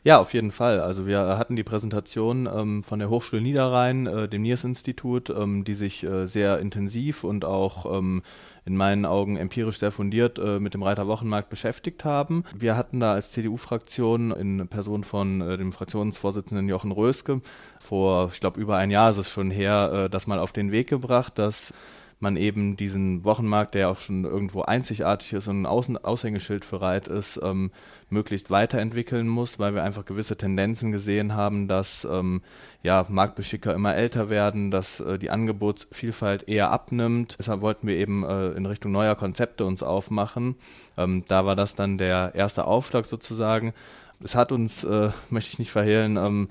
Ja, 0.03 0.19
auf 0.21 0.35
jeden 0.35 0.51
Fall. 0.51 0.81
Also 0.81 1.07
wir 1.07 1.38
hatten 1.38 1.57
die 1.57 1.64
Präsentation 1.64 2.47
ähm, 2.47 2.83
von 2.83 2.99
der 2.99 3.11
Hochschule 3.11 3.43
Niederrhein, 3.43 4.07
äh, 4.07 4.29
dem 4.29 4.43
Niers-Institut, 4.43 5.31
ähm, 5.31 5.64
die 5.64 5.75
sich 5.75 6.05
äh, 6.05 6.27
sehr 6.27 6.59
intensiv 6.59 7.25
und 7.25 7.45
auch 7.45 7.99
ähm, 7.99 8.23
in 8.67 8.77
meinen 8.77 9.05
Augen 9.05 9.37
empirisch 9.37 9.79
sehr 9.79 9.93
fundiert 9.93 10.38
äh, 10.38 10.59
mit 10.59 10.75
dem 10.75 10.83
Reiter 10.83 11.07
Wochenmarkt 11.07 11.49
beschäftigt 11.49 12.05
haben. 12.05 12.45
Wir 12.57 12.77
hatten 12.77 13.01
da 13.01 13.14
als 13.14 13.33
CDU-Fraktion 13.33 14.31
in 14.31 14.69
Person 14.69 15.05
von 15.05 15.40
äh, 15.40 15.57
dem 15.57 15.73
Fraktionsvorsitzenden 15.73 16.69
Jochen 16.69 16.93
Röske 16.93 17.40
vor, 17.79 18.31
ich 18.33 18.40
glaube, 18.40 18.61
über 18.61 18.77
ein 18.77 18.90
Jahr 18.90 19.11
ist 19.11 19.19
es 19.19 19.31
schon 19.31 19.51
her, 19.51 20.09
das 20.09 20.27
mal 20.27 20.38
auf 20.38 20.53
den 20.53 20.73
Weg 20.73 20.88
gebracht, 20.88 21.38
dass 21.38 21.75
man 22.25 22.37
eben 22.37 22.77
diesen 22.77 23.25
Wochenmarkt, 23.25 23.75
der 23.75 23.89
auch 23.89 24.01
schon 24.01 24.25
irgendwo 24.25 24.63
einzigartig 24.63 25.35
ist 25.35 25.47
und 25.47 25.63
ein 25.63 25.67
Außen 25.67 26.03
Aushängeschild 26.03 26.65
für 26.65 26.81
Reit 26.81 27.07
ist, 27.07 27.39
ähm, 27.43 27.71
möglichst 28.11 28.51
weiterentwickeln 28.51 29.29
muss, 29.29 29.61
weil 29.61 29.75
wir 29.75 29.85
einfach 29.85 30.05
gewisse 30.05 30.37
Tendenzen 30.37 30.91
gesehen 30.91 31.35
haben, 31.35 31.69
dass 31.69 32.05
ähm, 32.11 32.43
ja, 32.83 33.05
Marktbeschicker 33.09 33.75
immer 33.75 33.95
älter 33.95 34.31
werden, 34.31 34.71
dass 34.73 35.01
äh, 35.01 35.19
die 35.19 35.31
Angebotsvielfalt 35.31 36.49
eher 36.49 36.71
abnimmt. 36.71 37.37
Deshalb 37.39 37.61
wollten 37.61 37.87
wir 37.87 37.95
eben 37.97 38.25
äh, 38.25 38.53
in 38.53 38.67
Richtung 38.67 38.91
neuer 38.91 39.15
Konzepte 39.15 39.65
uns 39.65 39.83
aufmachen. 39.83 40.57
Ähm, 40.97 41.25
da 41.29 41.47
war 41.47 41.55
das 41.55 41.75
dann 41.75 41.99
der 41.99 42.33
erste 42.35 42.65
Aufschlag 42.65 43.05
sozusagen. 43.05 43.75
Es 44.23 44.35
hat 44.35 44.51
uns, 44.51 44.83
äh, 44.83 45.11
möchte 45.31 45.51
ich 45.51 45.59
nicht 45.59 45.71
verhehlen, 45.71 46.17
ähm, 46.17 46.49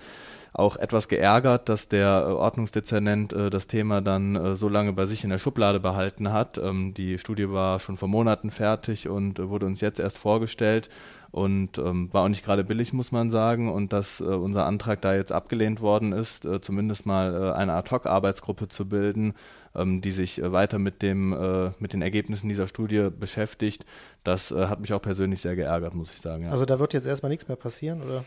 auch 0.54 0.76
etwas 0.78 1.08
geärgert, 1.08 1.68
dass 1.68 1.89
der 1.89 2.26
äh, 2.28 2.32
Ordnungsdezernent 2.32 3.34
äh, 3.34 3.50
das 3.50 3.66
Thema 3.66 4.02
dann 4.02 4.36
äh, 4.36 4.56
so 4.56 4.70
lange 4.70 4.94
bei 4.94 5.06
sich 5.06 5.24
in 5.24 5.32
der 5.32 5.39
Schublade 5.39 5.80
behalten 5.80 6.32
hat. 6.32 6.60
Ähm, 6.60 6.94
die 6.94 7.18
Studie 7.18 7.50
war 7.50 7.80
schon 7.80 7.98
vor 7.98 8.08
Monaten 8.08 8.52
fertig 8.52 9.10
und 9.10 9.39
äh, 9.39 9.50
wurde 9.50 9.66
uns 9.66 9.82
jetzt 9.82 10.00
erst 10.00 10.20
vorgestellt 10.20 10.89
und 11.32 11.80
ähm, 11.80 12.13
war 12.13 12.26
auch 12.26 12.30
nicht 12.30 12.46
gerade 12.46 12.63
billig, 12.63 12.94
muss 12.94 13.12
man 13.12 13.32
sagen. 13.32 13.72
Und 13.72 13.94
dass 13.94 14.22
äh, 14.22 14.26
unser 14.26 14.68
Antrag 14.68 15.02
da 15.02 15.16
jetzt 15.16 15.32
abgelehnt 15.32 15.82
worden 15.82 16.12
ist, 16.12 16.46
äh, 16.46 16.62
zumindest 16.62 17.08
mal 17.08 17.34
äh, 17.34 17.52
eine 17.54 17.74
Ad-Hoc-Arbeitsgruppe 17.74 18.68
zu 18.68 18.88
bilden, 18.88 19.34
ähm, 19.74 20.02
die 20.02 20.12
sich 20.12 20.39
äh, 20.39 20.52
weiter 20.52 20.78
mit, 20.78 21.02
dem, 21.02 21.34
äh, 21.34 21.72
mit 21.80 21.94
den 21.94 22.04
Ergebnissen 22.04 22.48
dieser 22.48 22.68
Studie 22.68 23.10
beschäftigt, 23.10 23.86
das 24.24 24.52
hat 24.52 24.80
mich 24.80 24.94
auch 24.94 25.02
persönlich 25.02 25.42
sehr 25.42 25.56
geärgert, 25.58 25.96
muss 25.96 26.13
ich 26.13 26.22
sagen. 26.22 26.46
Ja. 26.46 26.52
Also 26.52 26.66
da 26.66 26.80
wird 26.80 26.94
jetzt 26.94 27.08
erstmal 27.08 27.30
nichts 27.30 27.48
mehr 27.48 27.58
passieren, 27.58 28.02
oder? 28.02 28.24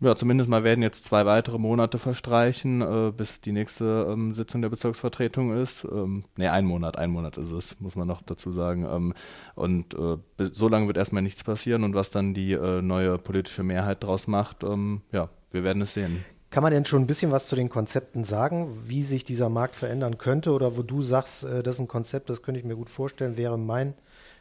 Ja, 0.00 0.14
zumindest 0.14 0.50
mal 0.50 0.62
werden 0.62 0.82
jetzt 0.82 1.06
zwei 1.06 1.24
weitere 1.24 1.58
Monate 1.58 1.98
verstreichen, 1.98 2.82
äh, 2.82 3.12
bis 3.16 3.40
die 3.40 3.52
nächste 3.52 4.06
ähm, 4.10 4.34
Sitzung 4.34 4.60
der 4.60 4.68
Bezirksvertretung 4.68 5.56
ist. 5.56 5.84
Ähm, 5.84 6.24
ne, 6.36 6.52
ein 6.52 6.66
Monat, 6.66 6.98
ein 6.98 7.10
Monat 7.10 7.38
ist 7.38 7.50
es, 7.50 7.80
muss 7.80 7.96
man 7.96 8.06
noch 8.06 8.20
dazu 8.20 8.52
sagen. 8.52 8.86
Ähm, 8.86 9.14
und 9.54 9.94
äh, 9.94 10.18
so 10.38 10.68
lange 10.68 10.86
wird 10.86 10.98
erstmal 10.98 11.22
nichts 11.22 11.42
passieren 11.44 11.82
und 11.82 11.94
was 11.94 12.10
dann 12.10 12.34
die 12.34 12.52
äh, 12.52 12.82
neue 12.82 13.16
politische 13.16 13.62
Mehrheit 13.62 14.02
daraus 14.02 14.26
macht, 14.26 14.64
ähm, 14.64 15.00
ja, 15.12 15.30
wir 15.50 15.64
werden 15.64 15.80
es 15.80 15.94
sehen. 15.94 16.22
Kann 16.50 16.62
man 16.62 16.72
denn 16.72 16.84
schon 16.84 17.02
ein 17.02 17.06
bisschen 17.06 17.32
was 17.32 17.48
zu 17.48 17.56
den 17.56 17.70
Konzepten 17.70 18.24
sagen, 18.24 18.82
wie 18.84 19.02
sich 19.02 19.24
dieser 19.24 19.48
Markt 19.48 19.76
verändern 19.76 20.18
könnte 20.18 20.52
oder 20.52 20.76
wo 20.76 20.82
du 20.82 21.02
sagst, 21.02 21.44
äh, 21.44 21.62
das 21.62 21.76
ist 21.76 21.80
ein 21.80 21.88
Konzept, 21.88 22.28
das 22.28 22.42
könnte 22.42 22.60
ich 22.60 22.66
mir 22.66 22.76
gut 22.76 22.90
vorstellen, 22.90 23.38
wäre 23.38 23.58
mein 23.58 23.94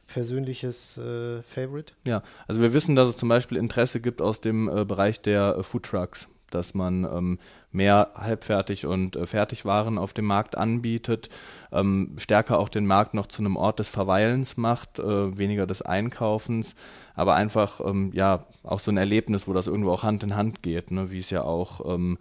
persönliches 0.07 0.97
äh, 0.97 1.41
Favorite? 1.43 1.93
Ja, 2.07 2.23
also 2.47 2.61
wir 2.61 2.73
wissen, 2.73 2.95
dass 2.95 3.09
es 3.09 3.17
zum 3.17 3.29
Beispiel 3.29 3.57
Interesse 3.57 3.99
gibt 3.99 4.21
aus 4.21 4.41
dem 4.41 4.69
äh, 4.69 4.85
Bereich 4.85 5.21
der 5.21 5.57
äh, 5.57 5.63
Food 5.63 5.83
Trucks, 5.83 6.29
dass 6.49 6.73
man 6.73 7.03
ähm, 7.03 7.39
mehr 7.71 8.11
halbfertig 8.15 8.85
und 8.85 9.15
äh, 9.15 9.25
Fertigwaren 9.25 9.97
auf 9.97 10.13
dem 10.13 10.25
Markt 10.25 10.57
anbietet, 10.57 11.29
ähm, 11.71 12.13
stärker 12.17 12.59
auch 12.59 12.69
den 12.69 12.85
Markt 12.85 13.13
noch 13.13 13.27
zu 13.27 13.41
einem 13.41 13.57
Ort 13.57 13.79
des 13.79 13.89
Verweilens 13.89 14.57
macht, 14.57 14.99
äh, 14.99 15.37
weniger 15.37 15.67
des 15.67 15.81
Einkaufens, 15.81 16.75
aber 17.15 17.35
einfach 17.35 17.81
ähm, 17.83 18.11
ja 18.13 18.45
auch 18.63 18.79
so 18.79 18.91
ein 18.91 18.97
Erlebnis, 18.97 19.47
wo 19.47 19.53
das 19.53 19.67
irgendwo 19.67 19.91
auch 19.91 20.03
Hand 20.03 20.23
in 20.23 20.35
Hand 20.35 20.63
geht, 20.63 20.91
ne, 20.91 21.11
wie 21.11 21.19
es 21.19 21.29
ja 21.29 21.43
auch 21.43 21.93
ähm, 21.93 22.17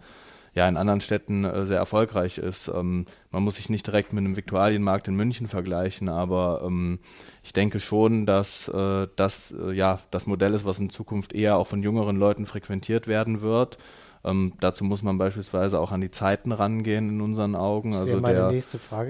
ja 0.55 0.67
in 0.67 0.77
anderen 0.77 1.01
Städten 1.01 1.43
äh, 1.43 1.65
sehr 1.65 1.77
erfolgreich 1.77 2.37
ist. 2.37 2.69
Ähm, 2.69 3.05
man 3.29 3.43
muss 3.43 3.57
sich 3.57 3.69
nicht 3.69 3.85
direkt 3.85 4.13
mit 4.13 4.23
einem 4.23 4.37
Viktualienmarkt 4.37 5.07
in 5.07 5.15
München 5.15 5.47
vergleichen, 5.47 6.09
aber 6.09 6.63
ähm, 6.65 6.99
ich 7.43 7.53
denke 7.53 7.79
schon, 7.79 8.25
dass 8.25 8.69
äh, 8.69 9.07
das 9.15 9.53
äh, 9.53 9.73
ja 9.73 9.99
das 10.11 10.25
Modell 10.25 10.53
ist, 10.53 10.65
was 10.65 10.79
in 10.79 10.89
Zukunft 10.89 11.33
eher 11.33 11.57
auch 11.57 11.67
von 11.67 11.83
jüngeren 11.83 12.15
Leuten 12.15 12.45
frequentiert 12.45 13.07
werden 13.07 13.41
wird. 13.41 13.77
Ähm, 14.23 14.53
dazu 14.59 14.85
muss 14.85 15.03
man 15.03 15.19
beispielsweise 15.19 15.79
auch 15.79 15.91
an 15.91 16.01
die 16.01 16.09
Zeiten 16.09 16.51
rangehen 16.51 17.09
in 17.09 17.21
unseren 17.21 17.55
Augen. 17.55 17.93
Also 17.93 18.05
der 18.05 18.21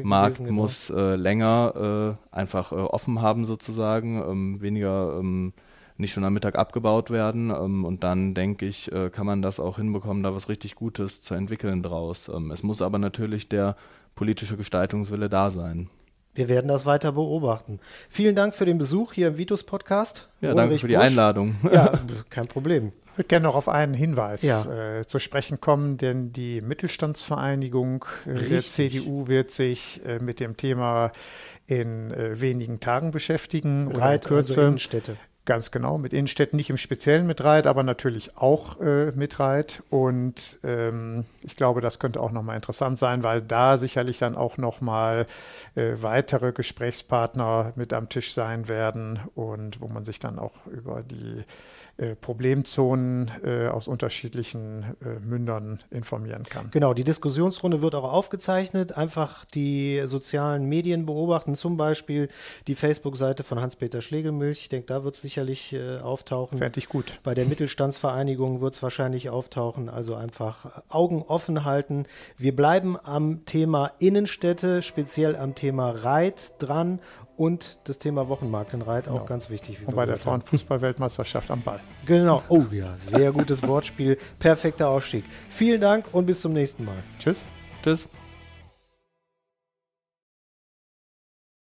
Markt 0.04 0.38
gewesen, 0.38 0.48
genau. 0.48 0.62
muss 0.62 0.90
äh, 0.90 1.16
länger 1.16 2.18
äh, 2.34 2.36
einfach 2.36 2.74
äh, 2.74 2.76
offen 2.76 3.22
haben 3.22 3.46
sozusagen, 3.46 4.22
ähm, 4.22 4.62
weniger 4.62 5.18
ähm, 5.20 5.54
nicht 5.98 6.14
schon 6.14 6.24
am 6.24 6.34
Mittag 6.34 6.58
abgebaut 6.58 7.10
werden. 7.10 7.50
Ähm, 7.50 7.86
und 7.86 8.04
dann 8.04 8.34
denke 8.34 8.66
ich, 8.66 8.92
äh, 8.92 9.10
kann 9.10 9.26
man 9.26 9.42
das 9.42 9.60
auch 9.60 9.78
hinbekommen, 9.78 10.24
da 10.24 10.34
was 10.34 10.50
richtig 10.50 10.76
Gutes 10.76 11.22
zu 11.22 11.34
entwickeln 11.34 11.84
draus. 11.84 12.30
Ähm, 12.30 12.52
es 12.52 12.64
muss 12.64 12.82
aber 12.82 12.98
natürlich 12.98 13.50
der 13.50 13.76
politische 14.16 14.58
Gestaltungswille 14.58 15.30
da 15.30 15.50
sein. 15.50 15.90
Wir 16.34 16.50
werden 16.50 16.68
das 16.68 16.86
weiter 16.86 17.14
beobachten. 17.14 17.80
Vielen 18.10 18.36
Dank 18.36 18.54
für 18.54 18.66
den 18.66 18.78
Besuch 18.78 19.14
hier 19.14 19.30
im 19.30 19.38
Vitus 19.38 19.64
Podcast. 19.64 20.28
Ja, 20.42 20.50
Ulrich 20.50 20.58
danke 20.58 20.78
für 20.80 20.88
die 20.90 20.96
Busch. 20.96 21.04
Einladung. 21.04 21.56
Ja, 21.72 21.94
kein 22.30 22.48
Problem. 22.48 22.92
Ich 23.14 23.20
würde 23.20 23.28
gerne 23.30 23.44
noch 23.44 23.56
auf 23.56 23.70
einen 23.70 23.94
Hinweis 23.94 24.42
ja. 24.42 25.00
äh, 25.00 25.08
zu 25.08 25.20
sprechen 25.20 25.62
kommen, 25.62 25.96
denn 25.96 26.34
die 26.34 26.60
Mittelstandsvereinigung 26.60 28.04
Richtig. 28.26 28.50
der 28.50 28.66
CDU 28.66 29.28
wird 29.30 29.52
sich 29.52 30.02
äh, 30.06 30.20
mit 30.20 30.42
dem 30.42 30.58
Thema 30.58 31.14
in 31.68 32.12
äh, 32.12 32.42
wenigen 32.42 32.82
Tagen 32.82 33.12
beschäftigen 33.12 33.88
Reit, 33.96 34.26
oder 34.26 34.40
in 34.40 34.46
Kürze. 34.46 35.18
Ganz 35.46 35.70
genau, 35.70 36.00
mit 36.00 36.12
Innenstädten 36.12 36.58
nicht 36.58 36.72
im 36.72 36.78
Speziellen 36.78 37.28
mit 37.28 37.44
Reit, 37.44 37.68
aber 37.68 37.84
natürlich 37.84 38.36
auch 38.36 38.82
äh, 38.82 39.12
mit 39.12 39.40
Reit. 39.40 39.84
Und 39.92 40.58
ähm, 40.64 41.26
ich 41.44 41.56
glaube, 41.56 41.82
das 41.82 42.00
könnte 42.00 42.20
auch 42.20 42.32
nochmal 42.32 42.56
interessant 42.56 42.98
sein, 42.98 43.22
weil 43.22 43.44
da 43.44 43.78
sicherlich 43.78 44.18
dann 44.18 44.36
auch 44.36 44.58
nochmal 44.58 45.28
äh, 45.76 45.94
weitere 46.02 46.52
Gesprächspartner 46.52 47.74
mit 47.76 47.94
am 47.94 48.10
Tisch 48.10 48.34
sein 48.34 48.68
werden 48.68 49.20
und 49.36 49.82
wo 49.82 49.88
man 49.88 50.04
sich 50.04 50.18
dann 50.18 50.40
auch 50.40 50.66
über 50.66 51.04
die 51.04 51.44
äh, 51.98 52.16
Problemzonen 52.16 53.32
äh, 53.46 53.68
aus 53.68 53.88
unterschiedlichen 53.88 54.98
äh, 55.02 55.26
Mündern 55.26 55.82
informieren 55.92 56.44
kann. 56.44 56.70
Genau, 56.72 56.94
die 56.94 57.06
Diskussionsrunde 57.06 57.82
wird 57.82 57.96
auch 57.96 58.12
aufgezeichnet. 58.12 58.98
Einfach 58.98 59.46
die 59.46 60.02
sozialen 60.06 60.68
Medien 60.68 61.06
beobachten, 61.06 61.56
zum 61.56 61.78
Beispiel 61.78 62.28
die 62.68 62.76
Facebook-Seite 62.76 63.44
von 63.44 63.62
Hans-Peter 63.62 64.02
Schlegelmilch. 64.02 64.60
Ich 64.64 64.70
denke, 64.70 64.88
da 64.88 65.06
wird 65.06 65.16
sich 65.16 65.35
sicherlich 65.36 65.74
äh, 65.74 65.98
auftauchen. 66.00 66.62
Ich 66.76 66.88
gut. 66.88 67.20
Bei 67.24 67.34
der 67.34 67.46
Mittelstandsvereinigung 67.46 68.62
wird 68.62 68.74
es 68.76 68.82
wahrscheinlich 68.84 69.30
auftauchen. 69.30 69.90
Also 69.90 70.16
einfach 70.16 70.84
Augen 70.88 71.24
offen 71.28 71.66
halten. 71.66 72.06
Wir 72.38 72.56
bleiben 72.56 72.98
am 73.04 73.44
Thema 73.46 73.92
Innenstädte, 74.00 74.82
speziell 74.82 75.36
am 75.36 75.54
Thema 75.54 75.90
Reit 75.92 76.54
dran 76.60 77.00
und 77.36 77.80
das 77.84 78.00
Thema 78.00 78.30
Wochenmarkt 78.30 78.74
in 78.74 78.82
Reit 78.82 79.10
auch 79.10 79.14
Genau. 79.14 79.26
ganz 79.26 79.50
wichtig. 79.50 79.82
wie 79.82 79.86
Und 79.86 79.96
bei 79.96 80.06
der. 80.06 80.16
Frauenfußball-Weltmeisterschaft 80.18 81.52
am 81.52 81.62
Ball. 81.64 81.82
Genau. 82.06 82.42
Oh 82.48 82.64
ja, 82.72 82.96
sehr 82.98 83.34
gutes 83.34 83.62
Wortspiel. 83.68 84.18
Perfekter 84.40 84.88
Ausstieg. 84.88 85.26
Vielen 85.50 85.82
Dank 85.82 86.06
und 86.14 86.26
bis 86.26 86.40
zum 86.40 86.54
nächsten 86.54 86.86
Mal. 86.86 86.96
Tschüss. 87.20 87.42
Tschüss. 87.84 88.08